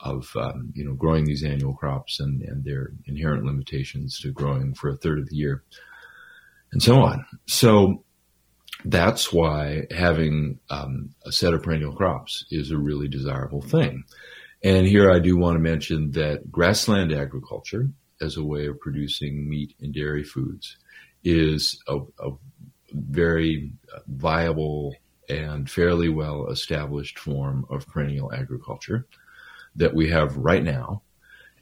of 0.00 0.30
um, 0.36 0.72
you 0.74 0.84
know 0.84 0.94
growing 0.94 1.24
these 1.24 1.42
annual 1.42 1.74
crops 1.74 2.20
and, 2.20 2.42
and 2.42 2.64
their 2.64 2.92
inherent 3.06 3.44
limitations 3.44 4.18
to 4.20 4.30
growing 4.30 4.74
for 4.74 4.90
a 4.90 4.96
third 4.96 5.18
of 5.18 5.28
the 5.28 5.36
year 5.36 5.62
and 6.72 6.82
so 6.82 7.02
on. 7.02 7.24
So 7.46 8.04
that's 8.84 9.32
why 9.32 9.86
having 9.90 10.58
um, 10.70 11.10
a 11.24 11.32
set 11.32 11.54
of 11.54 11.62
perennial 11.62 11.92
crops 11.92 12.44
is 12.50 12.70
a 12.70 12.78
really 12.78 13.08
desirable 13.08 13.62
thing. 13.62 14.04
And 14.64 14.86
here 14.86 15.10
I 15.10 15.18
do 15.18 15.36
want 15.36 15.56
to 15.56 15.60
mention 15.60 16.12
that 16.12 16.50
grassland 16.50 17.12
agriculture, 17.12 17.88
as 18.20 18.36
a 18.36 18.44
way 18.44 18.66
of 18.66 18.80
producing 18.80 19.48
meat 19.48 19.74
and 19.80 19.92
dairy 19.92 20.22
foods, 20.22 20.76
is 21.24 21.82
a, 21.88 21.98
a 22.20 22.30
very 22.92 23.72
viable 24.06 24.94
and 25.28 25.70
fairly 25.70 26.08
well 26.08 26.48
established 26.48 27.18
form 27.18 27.66
of 27.70 27.86
perennial 27.86 28.32
agriculture 28.32 29.06
that 29.76 29.94
we 29.94 30.08
have 30.10 30.36
right 30.36 30.62
now. 30.62 31.02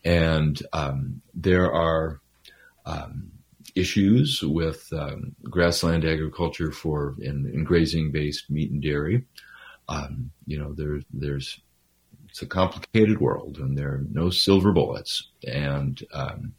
And 0.04 0.60
um, 0.72 1.22
there 1.34 1.72
are 1.72 2.20
um, 2.86 3.30
issues 3.74 4.42
with 4.42 4.92
um, 4.92 5.34
grassland 5.44 6.04
agriculture 6.04 6.72
for 6.72 7.16
in, 7.20 7.50
in 7.52 7.64
grazing 7.64 8.12
based 8.12 8.50
meat 8.50 8.70
and 8.70 8.82
dairy. 8.82 9.24
Um, 9.88 10.30
you 10.46 10.58
know, 10.58 10.72
there, 10.72 11.00
there's 11.12 11.60
it's 12.30 12.42
a 12.42 12.46
complicated 12.46 13.20
world, 13.20 13.58
and 13.58 13.76
there 13.76 13.88
are 13.88 14.04
no 14.12 14.30
silver 14.30 14.72
bullets. 14.72 15.28
And 15.46 16.00
um, 16.12 16.54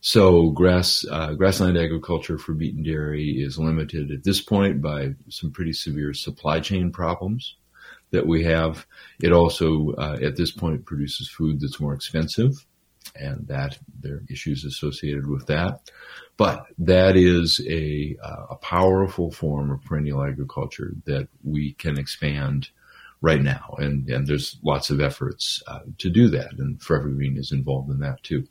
so, 0.00 0.50
grass 0.50 1.04
uh, 1.10 1.34
grassland 1.34 1.76
agriculture 1.76 2.38
for 2.38 2.52
meat 2.52 2.76
and 2.76 2.84
dairy 2.84 3.30
is 3.30 3.58
limited 3.58 4.12
at 4.12 4.22
this 4.22 4.40
point 4.40 4.80
by 4.80 5.14
some 5.28 5.50
pretty 5.50 5.72
severe 5.72 6.14
supply 6.14 6.60
chain 6.60 6.92
problems 6.92 7.56
that 8.10 8.26
we 8.26 8.44
have. 8.44 8.86
It 9.20 9.32
also, 9.32 9.92
uh, 9.94 10.18
at 10.22 10.36
this 10.36 10.52
point, 10.52 10.86
produces 10.86 11.28
food 11.28 11.60
that's 11.60 11.80
more 11.80 11.94
expensive, 11.94 12.64
and 13.16 13.46
that 13.48 13.76
there 14.00 14.14
are 14.14 14.24
issues 14.30 14.64
associated 14.64 15.26
with 15.26 15.46
that. 15.46 15.90
But 16.38 16.66
that 16.78 17.16
is 17.16 17.60
a, 17.68 18.16
uh, 18.22 18.46
a 18.50 18.56
powerful 18.56 19.30
form 19.30 19.70
of 19.70 19.84
perennial 19.84 20.22
agriculture 20.22 20.94
that 21.04 21.28
we 21.44 21.72
can 21.74 21.98
expand 21.98 22.70
right 23.20 23.42
now. 23.42 23.74
And, 23.78 24.08
and 24.08 24.26
there's 24.26 24.56
lots 24.62 24.88
of 24.88 25.00
efforts 25.00 25.62
uh, 25.66 25.80
to 25.98 26.08
do 26.08 26.28
that. 26.28 26.52
And 26.56 26.80
Forever 26.80 27.08
Green 27.08 27.36
is 27.36 27.52
involved 27.52 27.90
in 27.90 27.98
that 28.00 28.22
too. 28.22 28.46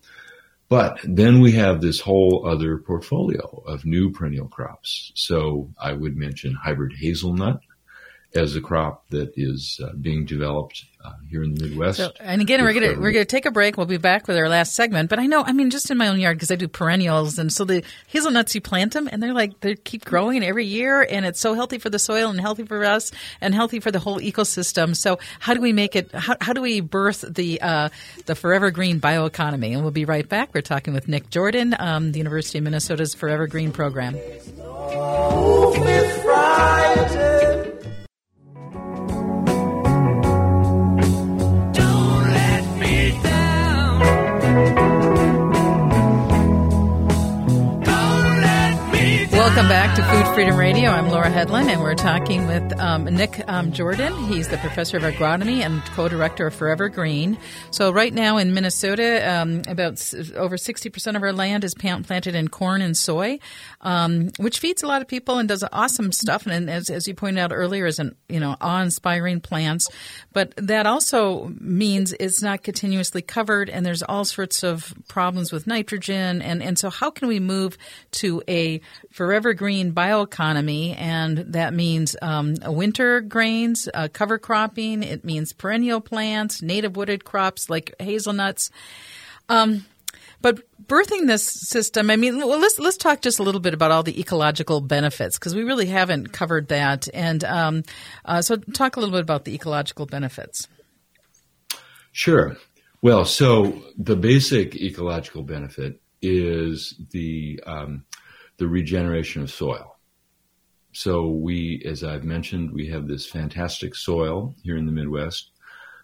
But 0.69 0.99
then 1.05 1.39
we 1.39 1.53
have 1.53 1.79
this 1.79 2.01
whole 2.01 2.45
other 2.45 2.77
portfolio 2.77 3.63
of 3.65 3.85
new 3.85 4.11
perennial 4.11 4.49
crops. 4.49 5.13
So 5.15 5.71
I 5.81 5.93
would 5.93 6.17
mention 6.17 6.53
hybrid 6.53 6.93
hazelnut, 6.93 7.61
as 8.35 8.55
a 8.55 8.61
crop 8.61 9.07
that 9.09 9.31
is 9.35 9.79
uh, 9.83 9.93
being 10.01 10.25
developed 10.25 10.85
here 11.29 11.43
in 11.43 11.55
the 11.55 11.67
Midwest. 11.67 11.97
So, 11.97 12.11
and 12.19 12.41
again, 12.41 12.63
we're 12.63 12.73
gonna 12.73 12.99
we're 12.99 13.11
gonna 13.11 13.25
take 13.25 13.45
a 13.45 13.51
break. 13.51 13.77
We'll 13.77 13.85
be 13.85 13.97
back 13.97 14.27
with 14.27 14.37
our 14.37 14.49
last 14.49 14.75
segment. 14.75 15.09
But 15.09 15.19
I 15.19 15.25
know, 15.25 15.43
I 15.43 15.51
mean, 15.51 15.69
just 15.69 15.89
in 15.91 15.97
my 15.97 16.07
own 16.07 16.19
yard 16.19 16.37
because 16.37 16.51
I 16.51 16.55
do 16.55 16.67
perennials, 16.67 17.37
and 17.37 17.51
so 17.51 17.65
the 17.65 17.83
hazelnuts 18.07 18.55
you 18.55 18.61
plant 18.61 18.93
them, 18.93 19.09
and 19.11 19.21
they're 19.21 19.33
like 19.33 19.59
they 19.59 19.75
keep 19.75 20.05
growing 20.05 20.43
every 20.43 20.65
year, 20.65 21.05
and 21.09 21.25
it's 21.25 21.39
so 21.39 21.53
healthy 21.53 21.77
for 21.77 21.89
the 21.89 21.99
soil 21.99 22.29
and 22.29 22.39
healthy 22.39 22.63
for 22.63 22.83
us 22.85 23.11
and 23.41 23.53
healthy 23.53 23.79
for 23.79 23.91
the 23.91 23.99
whole 23.99 24.19
ecosystem. 24.19 24.95
So 24.95 25.19
how 25.39 25.53
do 25.53 25.61
we 25.61 25.73
make 25.73 25.95
it? 25.95 26.11
How, 26.13 26.35
how 26.41 26.53
do 26.53 26.61
we 26.61 26.79
birth 26.81 27.25
the 27.27 27.61
uh, 27.61 27.89
the 28.25 28.35
forever 28.35 28.71
green 28.71 28.99
bioeconomy? 28.99 29.73
And 29.73 29.81
we'll 29.81 29.91
be 29.91 30.05
right 30.05 30.27
back. 30.27 30.53
We're 30.53 30.61
talking 30.61 30.93
with 30.93 31.07
Nick 31.07 31.29
Jordan, 31.29 31.75
um, 31.79 32.11
the 32.11 32.19
University 32.19 32.57
of 32.57 32.63
Minnesota's 32.63 33.13
Forever 33.13 33.47
Green 33.47 33.71
program. 33.71 34.15
Welcome 49.57 49.71
back 49.71 49.95
to 49.95 50.03
Food 50.03 50.35
Freedom 50.35 50.55
Radio. 50.55 50.91
I'm 50.91 51.09
Laura 51.09 51.31
Hedlund, 51.31 51.67
and 51.67 51.81
we're 51.81 51.95
talking 51.95 52.45
with 52.45 52.79
um, 52.79 53.05
Nick 53.05 53.41
um, 53.47 53.71
Jordan. 53.71 54.15
He's 54.25 54.49
the 54.49 54.57
professor 54.57 54.97
of 54.97 55.03
agronomy 55.03 55.65
and 55.65 55.83
co-director 55.95 56.45
of 56.45 56.53
Forever 56.53 56.89
Green. 56.89 57.39
So 57.71 57.89
right 57.89 58.13
now 58.13 58.37
in 58.37 58.53
Minnesota, 58.53 59.27
um, 59.27 59.63
about 59.67 59.93
s- 59.93 60.13
over 60.35 60.57
60% 60.57 61.15
of 61.15 61.23
our 61.23 61.33
land 61.33 61.63
is 61.63 61.73
planted 61.73 62.35
in 62.35 62.49
corn 62.49 62.83
and 62.83 62.95
soy, 62.95 63.39
um, 63.81 64.29
which 64.37 64.59
feeds 64.59 64.83
a 64.83 64.87
lot 64.87 65.01
of 65.01 65.07
people 65.07 65.39
and 65.39 65.49
does 65.49 65.63
awesome 65.73 66.11
stuff. 66.11 66.45
And 66.45 66.69
as, 66.69 66.91
as 66.91 67.07
you 67.07 67.15
pointed 67.15 67.41
out 67.41 67.51
earlier, 67.51 67.87
is 67.87 67.97
an 67.97 68.15
you 68.29 68.39
know 68.39 68.57
awe-inspiring 68.61 69.41
plants. 69.41 69.89
But 70.33 70.53
that 70.57 70.85
also 70.85 71.51
means 71.59 72.13
it's 72.19 72.43
not 72.43 72.61
continuously 72.61 73.23
covered, 73.23 73.71
and 73.71 73.83
there's 73.83 74.03
all 74.03 74.23
sorts 74.23 74.63
of 74.63 74.93
problems 75.07 75.51
with 75.51 75.65
nitrogen. 75.65 76.43
And 76.43 76.61
and 76.61 76.77
so 76.77 76.91
how 76.91 77.09
can 77.09 77.27
we 77.27 77.39
move 77.39 77.75
to 78.11 78.43
a 78.47 78.81
forever 79.09 79.46
green 79.53 79.93
bioeconomy, 79.93 80.95
and 80.97 81.37
that 81.37 81.73
means 81.73 82.15
um, 82.21 82.55
winter 82.65 83.21
grains, 83.21 83.87
uh, 83.93 84.07
cover 84.11 84.37
cropping. 84.37 85.03
It 85.03 85.23
means 85.23 85.53
perennial 85.53 86.01
plants, 86.01 86.61
native 86.61 86.95
wooded 86.95 87.23
crops 87.25 87.69
like 87.69 87.93
hazelnuts. 87.99 88.69
Um, 89.49 89.85
but 90.41 90.61
birthing 90.85 91.27
this 91.27 91.43
system, 91.43 92.09
I 92.09 92.15
mean, 92.15 92.37
well, 92.37 92.59
let's 92.59 92.79
let's 92.79 92.97
talk 92.97 93.21
just 93.21 93.39
a 93.39 93.43
little 93.43 93.61
bit 93.61 93.73
about 93.73 93.91
all 93.91 94.03
the 94.03 94.19
ecological 94.19 94.81
benefits 94.81 95.39
because 95.39 95.55
we 95.55 95.63
really 95.63 95.87
haven't 95.87 96.31
covered 96.31 96.67
that. 96.67 97.07
And 97.13 97.43
um, 97.43 97.83
uh, 98.25 98.41
so, 98.41 98.57
talk 98.57 98.95
a 98.95 98.99
little 98.99 99.13
bit 99.13 99.21
about 99.21 99.45
the 99.45 99.55
ecological 99.55 100.05
benefits. 100.05 100.67
Sure. 102.11 102.57
Well, 103.01 103.25
so 103.25 103.83
the 103.97 104.15
basic 104.15 104.75
ecological 104.75 105.43
benefit 105.43 106.01
is 106.21 106.95
the 107.11 107.59
um, 107.65 108.05
the 108.57 108.67
regeneration 108.67 109.41
of 109.41 109.51
soil. 109.51 109.97
So 110.93 111.27
we, 111.27 111.83
as 111.85 112.03
I've 112.03 112.23
mentioned, 112.23 112.71
we 112.71 112.87
have 112.87 113.07
this 113.07 113.25
fantastic 113.25 113.95
soil 113.95 114.55
here 114.63 114.77
in 114.77 114.85
the 114.85 114.91
Midwest. 114.91 115.51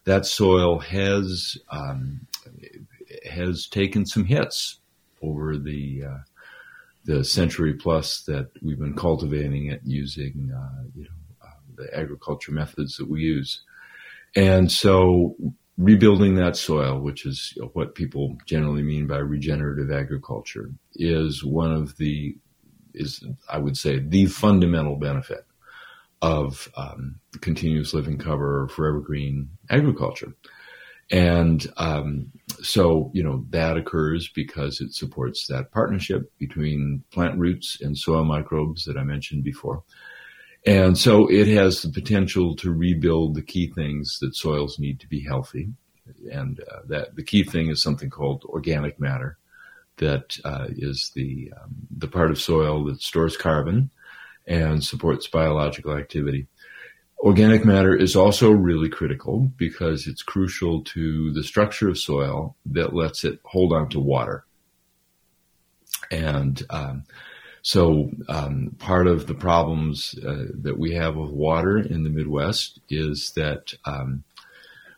That 0.06 0.26
soil 0.26 0.80
has 0.80 1.58
um, 1.72 2.28
has 3.30 3.68
taken 3.68 4.06
some 4.06 4.26
hits 4.26 4.80
over 5.22 5.58
the 5.58 6.04
uh, 6.04 6.18
the 7.06 7.24
century 7.24 7.74
plus 7.74 8.22
that 8.24 8.50
we've 8.62 8.80
been 8.80 8.96
cultivating 8.96 9.68
it 9.68 9.82
using 9.84 10.52
uh, 10.56 10.84
you 10.94 11.04
know 11.04 11.48
uh, 11.48 11.52
the 11.76 11.98
agriculture 11.98 12.52
methods 12.52 12.98
that 12.98 13.10
we 13.10 13.22
use, 13.22 13.64
and 14.36 14.72
so 14.72 15.36
rebuilding 15.78 16.36
that 16.36 16.56
soil, 16.56 17.00
which 17.00 17.26
is 17.26 17.58
what 17.74 17.96
people 17.96 18.38
generally 18.46 18.84
mean 18.84 19.08
by 19.08 19.18
regenerative 19.18 19.92
agriculture, 19.92 20.70
is 20.96 21.44
one 21.44 21.72
of 21.72 21.98
the 21.98 22.36
is 22.94 23.24
I 23.50 23.58
would 23.58 23.78
say 23.78 24.00
the 24.00 24.26
fundamental 24.28 24.96
benefit 24.96 25.46
of 26.22 26.72
um, 26.78 27.20
continuous 27.42 27.94
living 27.94 28.18
cover 28.18 28.64
or 28.64 28.70
forever 28.70 29.02
green 29.02 29.50
agriculture. 29.70 30.34
And 31.12 31.68
um, 31.78 32.32
so, 32.62 33.12
you 33.14 33.22
know, 33.22 33.46
that 33.50 33.76
occurs 33.76 34.30
because 34.34 34.80
it 34.80 34.94
supports 34.94 35.48
that 35.48 35.72
partnership 35.72 36.32
between 36.40 37.04
plant 37.12 37.38
roots 37.38 37.78
and 37.82 37.98
soil 37.98 38.24
microbes 38.24 38.86
that 38.86 38.98
I 38.98 39.04
mentioned 39.04 39.44
before. 39.44 39.84
And 40.66 40.98
so 40.98 41.28
it 41.28 41.48
has 41.48 41.82
the 41.82 41.90
potential 41.90 42.56
to 42.56 42.72
rebuild 42.72 43.36
the 43.36 43.42
key 43.42 43.68
things 43.68 44.18
that 44.22 44.36
soils 44.36 44.80
need 44.80 45.02
to 45.02 45.08
be 45.08 45.20
healthy. 45.20 45.68
And 46.32 46.62
uh, 46.72 46.80
that 46.88 47.16
the 47.16 47.24
key 47.24 47.44
thing 47.44 47.70
is 47.70 47.82
something 47.82 48.10
called 48.10 48.44
organic 48.46 48.98
matter 48.98 49.38
that 49.98 50.38
uh, 50.44 50.68
is 50.70 51.12
the, 51.16 51.52
um, 51.62 51.76
the 51.98 52.08
part 52.08 52.32
of 52.32 52.40
soil 52.40 52.86
that 52.86 53.02
stores 53.02 53.38
carbon 53.38 53.90
and 54.48 54.84
supports 54.84 55.28
biological 55.28 55.96
activity. 55.96 56.48
Organic 57.20 57.64
matter 57.64 57.96
is 57.96 58.16
also 58.16 58.52
really 58.52 58.90
critical 58.90 59.52
because 59.56 60.08
it's 60.08 60.22
crucial 60.22 60.84
to 60.84 61.32
the 61.32 61.44
structure 61.44 61.88
of 61.88 61.98
soil 61.98 62.56
that 62.66 62.94
lets 62.94 63.24
it 63.24 63.40
hold 63.46 63.72
on 63.72 63.88
to 63.90 64.00
water. 64.00 64.44
And 66.12 66.62
um, 66.70 67.04
so, 67.62 68.12
um, 68.28 68.76
part 68.78 69.08
of 69.08 69.28
the 69.28 69.34
problems 69.34 70.20
uh, 70.20 70.48
that 70.64 70.78
we 70.78 70.96
have 70.96 71.16
with 71.16 71.32
water 71.32 71.78
in 71.78 72.04
the 72.04 72.10
Midwest 72.10 72.82
is 72.90 73.32
that 73.38 73.74
um, 73.86 74.26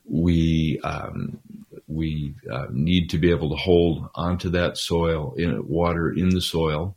we 0.10 0.80
um, 0.84 1.40
we 1.88 2.36
uh, 2.52 2.68
need 2.72 3.10
to 3.12 3.18
be 3.18 3.30
able 3.30 3.50
to 3.50 3.56
hold 3.56 4.10
onto 4.16 4.50
that 4.50 4.78
soil, 4.78 5.34
in, 5.38 5.68
water 5.68 6.12
in 6.12 6.30
the 6.30 6.42
soil, 6.42 6.96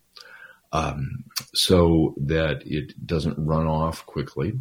um, 0.73 1.25
so 1.55 2.15
that 2.19 2.63
it 2.65 3.07
doesn't 3.07 3.39
run 3.39 3.67
off 3.67 4.05
quickly 4.07 4.55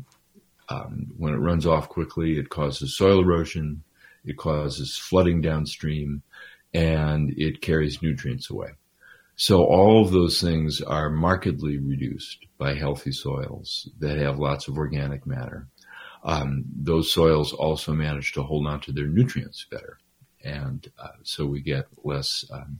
um, 0.70 1.08
when 1.18 1.34
it 1.34 1.38
runs 1.38 1.66
off 1.66 1.90
quickly, 1.90 2.38
it 2.38 2.50
causes 2.50 2.98
soil 2.98 3.22
erosion, 3.22 3.84
it 4.26 4.38
causes 4.38 4.98
flooding 4.98 5.42
downstream, 5.42 6.24
and 6.74 7.34
it 7.38 7.62
carries 7.62 8.02
nutrients 8.02 8.50
away. 8.50 8.72
So 9.36 9.64
all 9.64 10.04
of 10.04 10.12
those 10.12 10.42
things 10.42 10.82
are 10.82 11.10
markedly 11.10 11.78
reduced 11.78 12.46
by 12.58 12.74
healthy 12.74 13.12
soils 13.12 13.88
that 14.00 14.18
have 14.18 14.40
lots 14.40 14.68
of 14.68 14.78
organic 14.78 15.26
matter. 15.26 15.68
Um, 16.24 16.66
those 16.76 17.12
soils 17.12 17.54
also 17.54 17.94
manage 17.94 18.34
to 18.34 18.44
hold 18.44 18.68
on 18.68 18.82
to 18.82 18.92
their 18.92 19.08
nutrients 19.08 19.66
better. 19.70 20.00
And 20.48 20.88
uh, 20.98 21.10
so 21.24 21.46
we 21.46 21.62
get 21.62 21.86
less 22.04 22.46
um, 22.52 22.78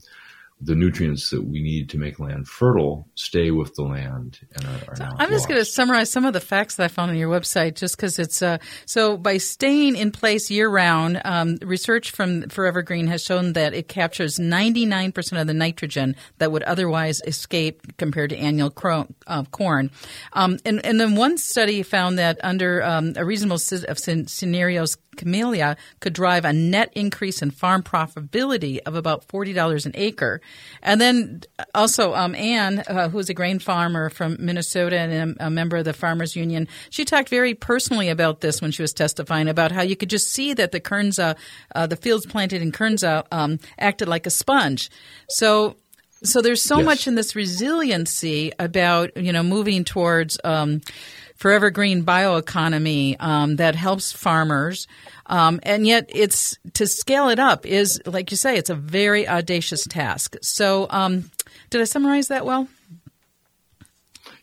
the 0.60 0.74
nutrients 0.74 1.30
that 1.30 1.44
we 1.44 1.62
need 1.62 1.88
to 1.90 1.98
make 1.98 2.18
land 2.18 2.48
fertile 2.48 3.06
stay 3.14 3.52
with 3.52 3.74
the 3.74 3.82
land 3.82 4.40
and 4.54 4.64
are, 4.64 4.90
are 4.90 4.96
so 4.96 5.08
I'm 5.16 5.30
just 5.30 5.48
going 5.48 5.60
to 5.60 5.64
summarize 5.64 6.10
some 6.10 6.24
of 6.24 6.32
the 6.32 6.40
facts 6.40 6.76
that 6.76 6.84
I 6.84 6.88
found 6.88 7.12
on 7.12 7.16
your 7.16 7.30
website, 7.30 7.76
just 7.76 7.96
because 7.96 8.18
it's 8.18 8.42
uh, 8.42 8.58
so. 8.84 9.16
By 9.16 9.36
staying 9.36 9.94
in 9.94 10.10
place 10.10 10.50
year 10.50 10.68
round, 10.68 11.20
um, 11.24 11.58
research 11.62 12.10
from 12.10 12.48
Forever 12.48 12.82
Green 12.82 13.06
has 13.06 13.22
shown 13.22 13.52
that 13.52 13.72
it 13.72 13.86
captures 13.86 14.38
99 14.40 15.12
percent 15.12 15.40
of 15.40 15.46
the 15.46 15.54
nitrogen 15.54 16.16
that 16.38 16.50
would 16.50 16.64
otherwise 16.64 17.20
escape 17.24 17.96
compared 17.96 18.30
to 18.30 18.36
annual 18.36 18.70
cro- 18.70 19.06
uh, 19.28 19.44
corn. 19.44 19.92
Um, 20.32 20.58
and, 20.64 20.84
and 20.84 21.00
then 21.00 21.14
one 21.14 21.38
study 21.38 21.84
found 21.84 22.18
that 22.18 22.38
under 22.42 22.82
um, 22.82 23.12
a 23.16 23.24
reasonable 23.24 23.58
set 23.58 23.84
of 23.84 23.98
scenarios, 23.98 24.96
camelina 25.18 25.76
could 26.00 26.14
drive 26.14 26.44
a 26.44 26.52
net 26.52 26.90
increase 26.94 27.42
in 27.42 27.50
farm 27.50 27.82
profitability 27.82 28.78
of 28.86 28.94
about 28.94 29.24
forty 29.24 29.52
dollars 29.52 29.84
an 29.84 29.92
acre. 29.94 30.40
And 30.82 31.00
then 31.00 31.42
also 31.74 32.14
um, 32.14 32.34
Anne, 32.34 32.80
uh, 32.86 33.08
who's 33.10 33.28
a 33.28 33.34
grain 33.34 33.58
farmer 33.58 34.08
from 34.08 34.36
Minnesota 34.38 34.98
and 34.98 35.36
a, 35.38 35.46
a, 35.46 35.50
member 35.50 35.76
of 35.76 35.84
the 35.84 35.92
Farmers 35.92 36.36
Union, 36.36 36.68
she 36.90 37.04
talked 37.04 37.28
very 37.28 37.54
personally 37.54 38.08
about 38.08 38.40
this 38.40 38.62
when 38.62 38.70
she 38.70 38.82
was 38.82 38.92
testifying 38.92 39.48
about 39.48 39.72
how 39.72 39.82
you 39.82 39.96
could 39.96 40.10
just 40.10 40.30
see 40.30 40.54
that 40.54 40.72
the 40.72 40.80
Kernza, 40.80 41.36
uh, 41.74 41.86
the 41.86 41.96
fields 41.96 42.24
planted 42.24 42.62
in 42.62 42.72
Kernza, 42.72 43.24
um, 43.32 43.58
acted 43.78 44.08
like 44.08 44.26
a 44.26 44.30
sponge. 44.30 44.90
So 45.28 45.76
so 46.22 46.42
there's 46.42 46.62
so 46.62 46.78
Yes. 46.78 46.86
much 46.86 47.06
in 47.06 47.14
this 47.14 47.36
resiliency 47.36 48.52
about 48.58 49.16
you 49.16 49.32
know 49.32 49.42
moving 49.42 49.84
towards 49.84 50.38
um, 50.44 50.80
forever 51.38 51.70
green 51.70 52.04
bioeconomy 52.04 53.16
um, 53.20 53.56
that 53.56 53.74
helps 53.74 54.12
farmers, 54.12 54.86
um, 55.26 55.60
and 55.62 55.86
yet 55.86 56.04
it's 56.10 56.58
to 56.74 56.86
scale 56.86 57.30
it 57.30 57.38
up 57.38 57.64
is 57.64 58.02
like 58.04 58.30
you 58.30 58.36
say 58.36 58.58
it's 58.58 58.70
a 58.70 58.74
very 58.74 59.26
audacious 59.26 59.86
task. 59.86 60.36
So 60.42 60.86
um, 60.90 61.30
did 61.70 61.80
I 61.80 61.84
summarize 61.84 62.28
that 62.28 62.44
well? 62.44 62.68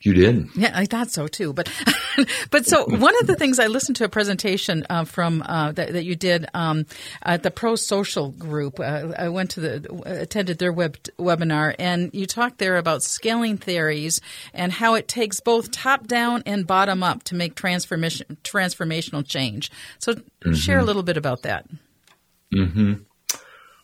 You 0.06 0.14
did. 0.14 0.50
Yeah, 0.56 0.72
I 0.72 0.86
thought 0.86 1.10
so 1.10 1.28
too. 1.28 1.52
But 1.52 1.68
but 2.52 2.68
so 2.68 2.86
one 2.86 3.20
of 3.22 3.26
the 3.26 3.34
things 3.36 3.58
I 3.58 3.66
listened 3.66 3.96
to 3.96 4.04
a 4.04 4.10
presentation 4.10 4.86
uh, 4.88 5.04
from 5.04 5.42
uh, 5.42 5.72
that, 5.72 5.94
that 5.94 6.06
you 6.06 6.16
did 6.16 6.46
um, 6.54 6.86
at 7.24 7.42
the 7.42 7.50
Pro 7.50 7.76
Social 7.76 8.30
group. 8.30 8.80
Uh, 8.80 9.14
I 9.18 9.30
went 9.30 9.50
to 9.52 9.62
the 9.62 10.04
attended 10.06 10.60
their 10.60 10.72
web 10.72 10.98
webinar, 11.18 11.74
and 11.80 12.12
you 12.14 12.28
talked 12.28 12.60
there 12.60 12.78
about 12.78 13.02
scaling 13.02 13.58
theories 13.58 14.22
and 14.54 14.72
how 14.72 14.94
it 14.94 15.08
takes 15.08 15.40
both 15.40 15.72
top 15.72 16.06
down 16.06 16.44
and 16.46 16.68
bottom 16.68 17.02
up 17.02 17.24
to 17.24 17.36
make 17.36 17.56
transformation 17.56 18.38
transformational 18.44 19.28
change. 19.28 19.72
So 19.98 20.14
share 20.54 20.78
a 20.78 20.86
little 20.86 21.02
bit 21.02 21.18
about 21.18 21.42
that. 21.42 21.66
Hmm. 22.54 22.94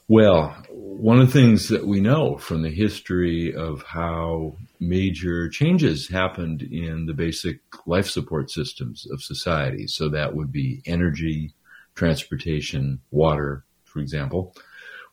Well, 0.07 0.55
one 0.69 1.19
of 1.19 1.33
the 1.33 1.33
things 1.33 1.69
that 1.69 1.87
we 1.87 1.99
know 1.99 2.37
from 2.37 2.61
the 2.61 2.69
history 2.69 3.55
of 3.55 3.81
how 3.81 4.57
major 4.81 5.47
changes 5.47 6.09
happened 6.09 6.63
in 6.63 7.05
the 7.05 7.13
basic 7.13 7.59
life 7.85 8.09
support 8.09 8.49
systems 8.49 9.07
of 9.11 9.21
society, 9.21 9.87
so 9.87 10.09
that 10.09 10.35
would 10.35 10.51
be 10.51 10.81
energy, 10.85 11.53
transportation, 11.95 12.99
water, 13.11 13.63
for 13.85 13.99
example, 13.99 14.55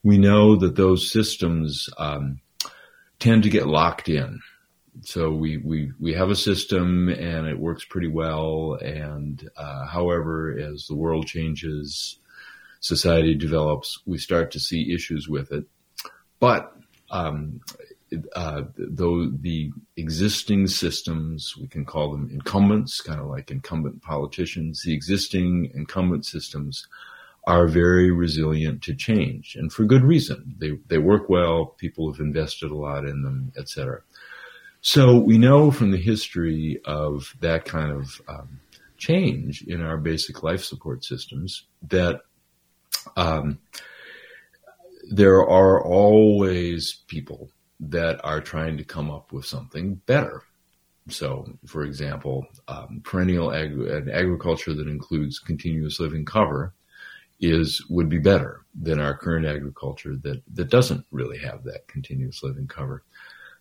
we 0.03 0.17
know 0.17 0.57
that 0.57 0.77
those 0.77 1.11
systems 1.11 1.89
um, 1.99 2.41
tend 3.19 3.43
to 3.43 3.51
get 3.51 3.67
locked 3.67 4.09
in. 4.09 4.41
So 5.03 5.31
we, 5.31 5.59
we, 5.59 5.93
we 6.01 6.15
have 6.15 6.31
a 6.31 6.37
system 6.37 7.09
and 7.09 7.47
it 7.47 7.59
works 7.59 7.85
pretty 7.85 8.09
well. 8.09 8.79
And 8.81 9.49
uh, 9.57 9.87
however, 9.87 10.57
as 10.59 10.87
the 10.87 10.97
world 10.97 11.27
changes, 11.27 12.19
society 12.81 13.35
develops, 13.35 14.01
we 14.07 14.19
start 14.19 14.51
to 14.53 14.61
see 14.61 14.95
issues 14.95 15.29
with 15.29 15.53
it. 15.53 15.65
But 16.41 16.73
um, 17.11 17.61
uh, 18.35 18.63
though 18.77 19.29
the 19.29 19.71
existing 19.97 20.67
systems, 20.67 21.57
we 21.57 21.67
can 21.67 21.85
call 21.85 22.11
them 22.13 22.29
incumbents, 22.33 23.01
kind 23.01 23.21
of 23.21 23.27
like 23.27 23.51
incumbent 23.51 24.03
politicians, 24.03 24.83
the 24.83 24.95
existing 24.95 25.71
incumbent 25.75 26.25
systems 26.25 26.87
are 27.47 27.67
very 27.67 28.11
resilient 28.11 28.83
to 28.83 28.95
change 28.95 29.57
and 29.57 29.73
for 29.73 29.85
good 29.85 30.05
reason. 30.05 30.55
They, 30.59 30.73
they 30.89 30.99
work 30.99 31.29
well. 31.29 31.67
People 31.79 32.13
have 32.13 32.21
invested 32.21 32.71
a 32.71 32.77
lot 32.77 33.05
in 33.05 33.23
them, 33.23 33.53
et 33.57 33.69
cetera. 33.69 34.03
So 34.81 35.19
we 35.19 35.39
know 35.39 35.71
from 35.71 35.91
the 35.91 35.99
history 35.99 36.81
of 36.85 37.35
that 37.41 37.65
kind 37.65 37.91
of 37.91 38.21
um, 38.29 38.61
change 38.97 39.63
in 39.63 39.83
our 39.83 39.97
basic 39.97 40.43
life 40.43 40.63
support 40.63 41.05
systems 41.05 41.65
that 41.89 42.21
um, 43.17 43.59
there 45.11 45.41
are 45.41 45.83
always 45.83 47.03
people 47.07 47.51
that 47.81 48.21
are 48.25 48.41
trying 48.41 48.77
to 48.77 48.85
come 48.85 49.11
up 49.11 49.33
with 49.33 49.45
something 49.45 49.95
better. 50.07 50.43
So, 51.09 51.47
for 51.67 51.85
example, 51.85 52.47
um, 52.67 53.01
perennial 53.05 53.53
ag- 53.53 54.09
agriculture 54.13 54.75
that 54.75 54.89
includes 54.89 55.39
continuous 55.39 56.01
living 56.01 56.25
cover 56.25 56.75
is 57.41 57.85
would 57.89 58.09
be 58.09 58.19
better 58.19 58.65
than 58.81 58.99
our 58.99 59.17
current 59.17 59.47
agriculture 59.47 60.17
that 60.23 60.43
that 60.55 60.71
doesn't 60.71 61.05
really 61.13 61.39
have 61.39 61.63
that 61.65 61.87
continuous 61.87 62.43
living 62.43 62.67
cover. 62.67 63.05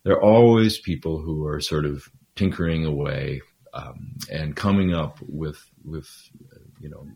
There 0.04 0.14
are 0.14 0.22
always 0.22 0.80
people 0.80 1.20
who 1.20 1.46
are 1.46 1.62
sort 1.62 1.86
of 1.86 2.10
tinkering 2.36 2.86
away 2.86 3.42
um, 3.74 4.16
and 4.32 4.56
coming 4.56 4.94
up 4.94 5.20
with 5.22 5.64
with 5.86 6.10
you 6.80 6.90
know 6.90 7.08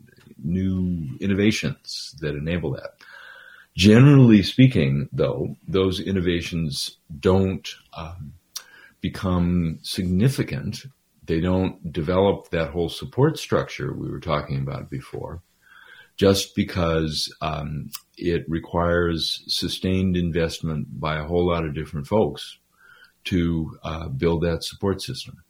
new 0.43 1.07
innovations 1.19 2.15
that 2.19 2.35
enable 2.35 2.71
that. 2.71 2.91
Generally 3.75 4.43
speaking, 4.43 5.07
though, 5.13 5.55
those 5.67 5.99
innovations 5.99 6.97
don't 7.19 7.67
um, 7.93 8.33
become 8.99 9.79
significant. 9.81 10.85
They 11.25 11.39
don't 11.39 11.91
develop 11.91 12.49
that 12.49 12.71
whole 12.71 12.89
support 12.89 13.37
structure 13.37 13.93
we 13.93 14.09
were 14.09 14.19
talking 14.19 14.57
about 14.57 14.89
before 14.89 15.41
just 16.17 16.55
because 16.55 17.33
um, 17.41 17.89
it 18.17 18.43
requires 18.47 19.43
sustained 19.47 20.15
investment 20.15 20.99
by 20.99 21.17
a 21.17 21.23
whole 21.23 21.47
lot 21.47 21.65
of 21.65 21.73
different 21.73 22.05
folks 22.05 22.59
to 23.23 23.77
uh, 23.83 24.07
build 24.09 24.43
that 24.43 24.63
support 24.63 25.01
system. 25.01 25.43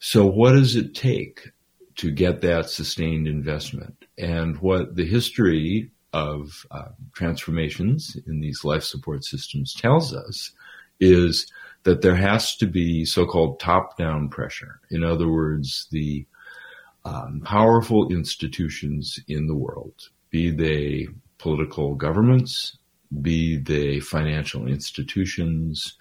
So, 0.00 0.26
what 0.26 0.52
does 0.52 0.76
it 0.76 0.94
take 0.94 1.52
to 1.96 2.10
get 2.10 2.42
that 2.42 2.68
sustained 2.68 3.26
investment? 3.26 4.04
And 4.18 4.58
what 4.58 4.96
the 4.96 5.06
history 5.06 5.90
of 6.14 6.64
uh, 6.70 6.88
transformations 7.12 8.16
in 8.26 8.40
these 8.40 8.64
life 8.64 8.84
support 8.84 9.24
systems 9.24 9.74
tells 9.74 10.14
us 10.14 10.52
is 11.00 11.50
that 11.82 12.02
there 12.02 12.14
has 12.14 12.56
to 12.56 12.66
be 12.66 13.04
so 13.04 13.26
called 13.26 13.58
top 13.58 13.98
down 13.98 14.28
pressure. 14.28 14.80
In 14.90 15.02
other 15.02 15.28
words, 15.28 15.88
the 15.90 16.24
um, 17.04 17.42
powerful 17.44 18.08
institutions 18.08 19.18
in 19.28 19.48
the 19.48 19.56
world, 19.56 20.08
be 20.30 20.50
they 20.50 21.08
political 21.38 21.96
governments, 21.96 22.78
be 23.20 23.58
they 23.58 24.00
financial 24.00 24.66
institutions, 24.66 25.98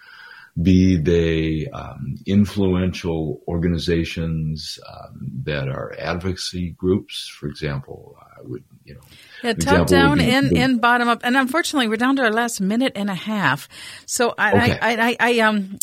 be 0.61 0.97
they 0.97 1.67
um, 1.71 2.15
influential 2.27 3.41
organizations 3.47 4.77
um, 4.87 5.31
that 5.45 5.67
are 5.67 5.95
advocacy 5.97 6.75
groups. 6.77 7.27
For 7.27 7.47
example, 7.47 8.15
I 8.21 8.41
would, 8.43 8.63
you 8.83 8.93
know, 8.93 9.01
yeah, 9.43 9.53
top 9.53 9.87
down 9.87 10.19
and, 10.19 10.51
the, 10.51 10.59
and 10.59 10.79
bottom 10.79 11.07
up. 11.07 11.21
And 11.23 11.35
unfortunately, 11.35 11.87
we're 11.87 11.97
down 11.97 12.17
to 12.17 12.23
our 12.23 12.31
last 12.31 12.61
minute 12.61 12.93
and 12.95 13.09
a 13.09 13.15
half. 13.15 13.67
So 14.05 14.35
I, 14.37 14.51
okay. 14.51 14.79
I, 14.79 14.95
I, 14.95 15.17
I, 15.19 15.39
um, 15.39 15.77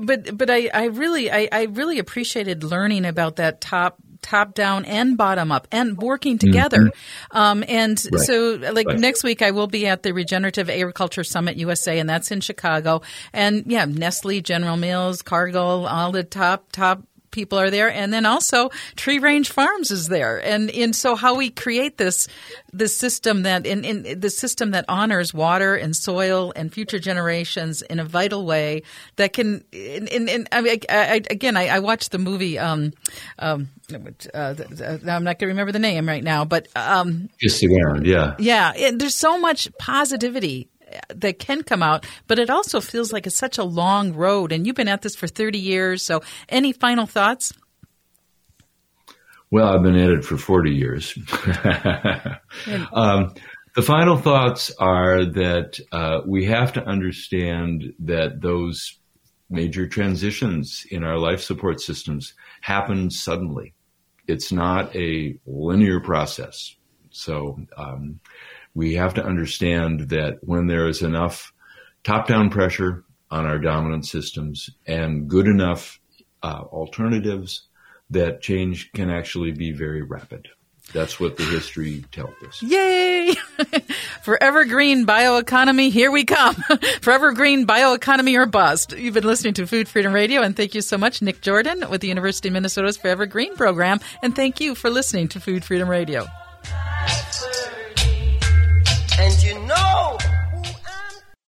but 0.00 0.36
but 0.36 0.50
I, 0.50 0.70
I 0.72 0.84
really, 0.84 1.30
I, 1.30 1.48
I 1.50 1.62
really 1.64 1.98
appreciated 1.98 2.62
learning 2.62 3.04
about 3.04 3.36
that 3.36 3.60
top 3.60 3.98
top 4.22 4.54
down 4.54 4.84
and 4.84 5.16
bottom 5.16 5.52
up 5.52 5.68
and 5.70 5.98
working 5.98 6.38
together. 6.38 6.78
Mm-hmm. 6.78 7.36
Um, 7.36 7.64
and 7.68 8.02
right. 8.12 8.22
so, 8.22 8.58
like 8.72 8.86
right. 8.86 8.98
next 8.98 9.24
week, 9.24 9.42
I 9.42 9.50
will 9.50 9.66
be 9.66 9.86
at 9.86 10.02
the 10.02 10.12
Regenerative 10.12 10.70
Agriculture 10.70 11.24
Summit 11.24 11.56
USA, 11.56 11.98
and 11.98 12.08
that's 12.08 12.30
in 12.30 12.40
Chicago. 12.40 13.02
And 13.32 13.64
yeah, 13.66 13.84
Nestle, 13.84 14.40
General 14.40 14.76
Mills, 14.76 15.22
Cargill, 15.22 15.86
all 15.86 16.12
the 16.12 16.24
top 16.24 16.72
top 16.72 17.02
people 17.32 17.58
are 17.58 17.70
there, 17.70 17.90
and 17.90 18.12
then 18.12 18.26
also 18.26 18.70
Tree 18.96 19.18
Range 19.18 19.50
Farms 19.50 19.90
is 19.90 20.08
there, 20.08 20.38
and 20.38 20.70
and 20.70 20.94
so 20.94 21.16
how 21.16 21.34
we 21.34 21.50
create 21.50 21.98
this 21.98 22.28
this 22.72 22.96
system 22.96 23.42
that 23.42 23.66
in, 23.66 23.84
in 23.84 24.20
the 24.20 24.30
system 24.30 24.70
that 24.70 24.84
honors 24.88 25.34
water 25.34 25.74
and 25.74 25.96
soil 25.96 26.52
and 26.54 26.72
future 26.72 26.98
generations 26.98 27.82
in 27.82 27.98
a 27.98 28.04
vital 28.04 28.46
way 28.46 28.82
that 29.16 29.32
can 29.32 29.64
in, 29.72 30.06
in, 30.08 30.48
I, 30.52 30.60
mean, 30.60 30.78
I, 30.88 30.94
I, 30.96 31.22
again 31.30 31.56
I, 31.56 31.68
I, 31.68 31.78
watched 31.80 32.12
the 32.12 32.18
movie 32.18 32.58
um, 32.58 32.92
um, 33.38 33.68
uh, 34.32 34.54
I'm 35.06 35.24
not 35.24 35.38
going 35.38 35.38
to 35.38 35.46
remember 35.46 35.72
the 35.72 35.78
name 35.78 36.06
right 36.08 36.22
now, 36.24 36.44
but 36.44 36.68
um, 36.76 37.28
just 37.40 37.62
around, 37.64 38.06
yeah, 38.06 38.34
yeah. 38.38 38.72
there's 38.94 39.14
so 39.14 39.38
much 39.38 39.68
positivity 39.78 40.68
that 41.08 41.38
can 41.38 41.62
come 41.62 41.82
out, 41.82 42.06
but 42.26 42.38
it 42.38 42.50
also 42.50 42.80
feels 42.80 43.12
like 43.12 43.26
it's 43.26 43.36
such 43.36 43.58
a 43.58 43.64
long 43.64 44.14
road. 44.14 44.52
And 44.52 44.66
you've 44.66 44.76
been 44.76 44.88
at 44.88 45.02
this 45.02 45.16
for 45.16 45.26
30 45.26 45.58
years. 45.58 46.02
So, 46.02 46.22
any 46.48 46.72
final 46.72 47.06
thoughts? 47.06 47.52
Well, 49.50 49.68
I've 49.68 49.82
been 49.82 49.96
at 49.96 50.10
it 50.10 50.24
for 50.24 50.38
40 50.38 50.70
years. 50.70 51.14
um, 52.92 53.34
the 53.74 53.82
final 53.82 54.16
thoughts 54.16 54.70
are 54.78 55.24
that 55.24 55.78
uh, 55.92 56.20
we 56.26 56.46
have 56.46 56.72
to 56.74 56.84
understand 56.84 57.92
that 58.00 58.40
those 58.40 58.98
major 59.50 59.86
transitions 59.86 60.86
in 60.90 61.04
our 61.04 61.18
life 61.18 61.42
support 61.42 61.80
systems 61.80 62.32
happen 62.62 63.10
suddenly. 63.10 63.74
It's 64.26 64.52
not 64.52 64.94
a 64.96 65.38
linear 65.46 66.00
process. 66.00 66.74
So, 67.10 67.58
um, 67.76 68.20
we 68.74 68.94
have 68.94 69.14
to 69.14 69.24
understand 69.24 70.08
that 70.10 70.38
when 70.42 70.66
there 70.66 70.88
is 70.88 71.02
enough 71.02 71.52
top 72.04 72.26
down 72.26 72.50
pressure 72.50 73.04
on 73.30 73.46
our 73.46 73.58
dominant 73.58 74.06
systems 74.06 74.70
and 74.86 75.28
good 75.28 75.46
enough 75.46 76.00
uh, 76.42 76.62
alternatives, 76.72 77.68
that 78.10 78.42
change 78.42 78.92
can 78.92 79.10
actually 79.10 79.52
be 79.52 79.72
very 79.72 80.02
rapid. 80.02 80.48
That's 80.92 81.18
what 81.18 81.36
the 81.36 81.44
history 81.44 82.04
tells 82.12 82.34
us. 82.46 82.62
Yay! 82.62 83.34
Forever 84.22 84.64
green 84.64 85.06
bioeconomy, 85.06 85.90
here 85.90 86.10
we 86.10 86.24
come. 86.24 86.54
Forever 87.00 87.32
green 87.32 87.66
bioeconomy 87.66 88.36
or 88.36 88.46
bust. 88.46 88.92
You've 88.92 89.14
been 89.14 89.24
listening 89.24 89.54
to 89.54 89.66
Food 89.66 89.88
Freedom 89.88 90.12
Radio, 90.12 90.42
and 90.42 90.56
thank 90.56 90.74
you 90.74 90.82
so 90.82 90.98
much, 90.98 91.22
Nick 91.22 91.40
Jordan 91.40 91.88
with 91.88 92.00
the 92.00 92.08
University 92.08 92.48
of 92.48 92.54
Minnesota's 92.54 92.96
Forever 92.96 93.26
Green 93.26 93.54
program. 93.56 94.00
And 94.22 94.36
thank 94.36 94.60
you 94.60 94.74
for 94.74 94.90
listening 94.90 95.28
to 95.28 95.40
Food 95.40 95.64
Freedom 95.64 95.88
Radio. 95.88 96.26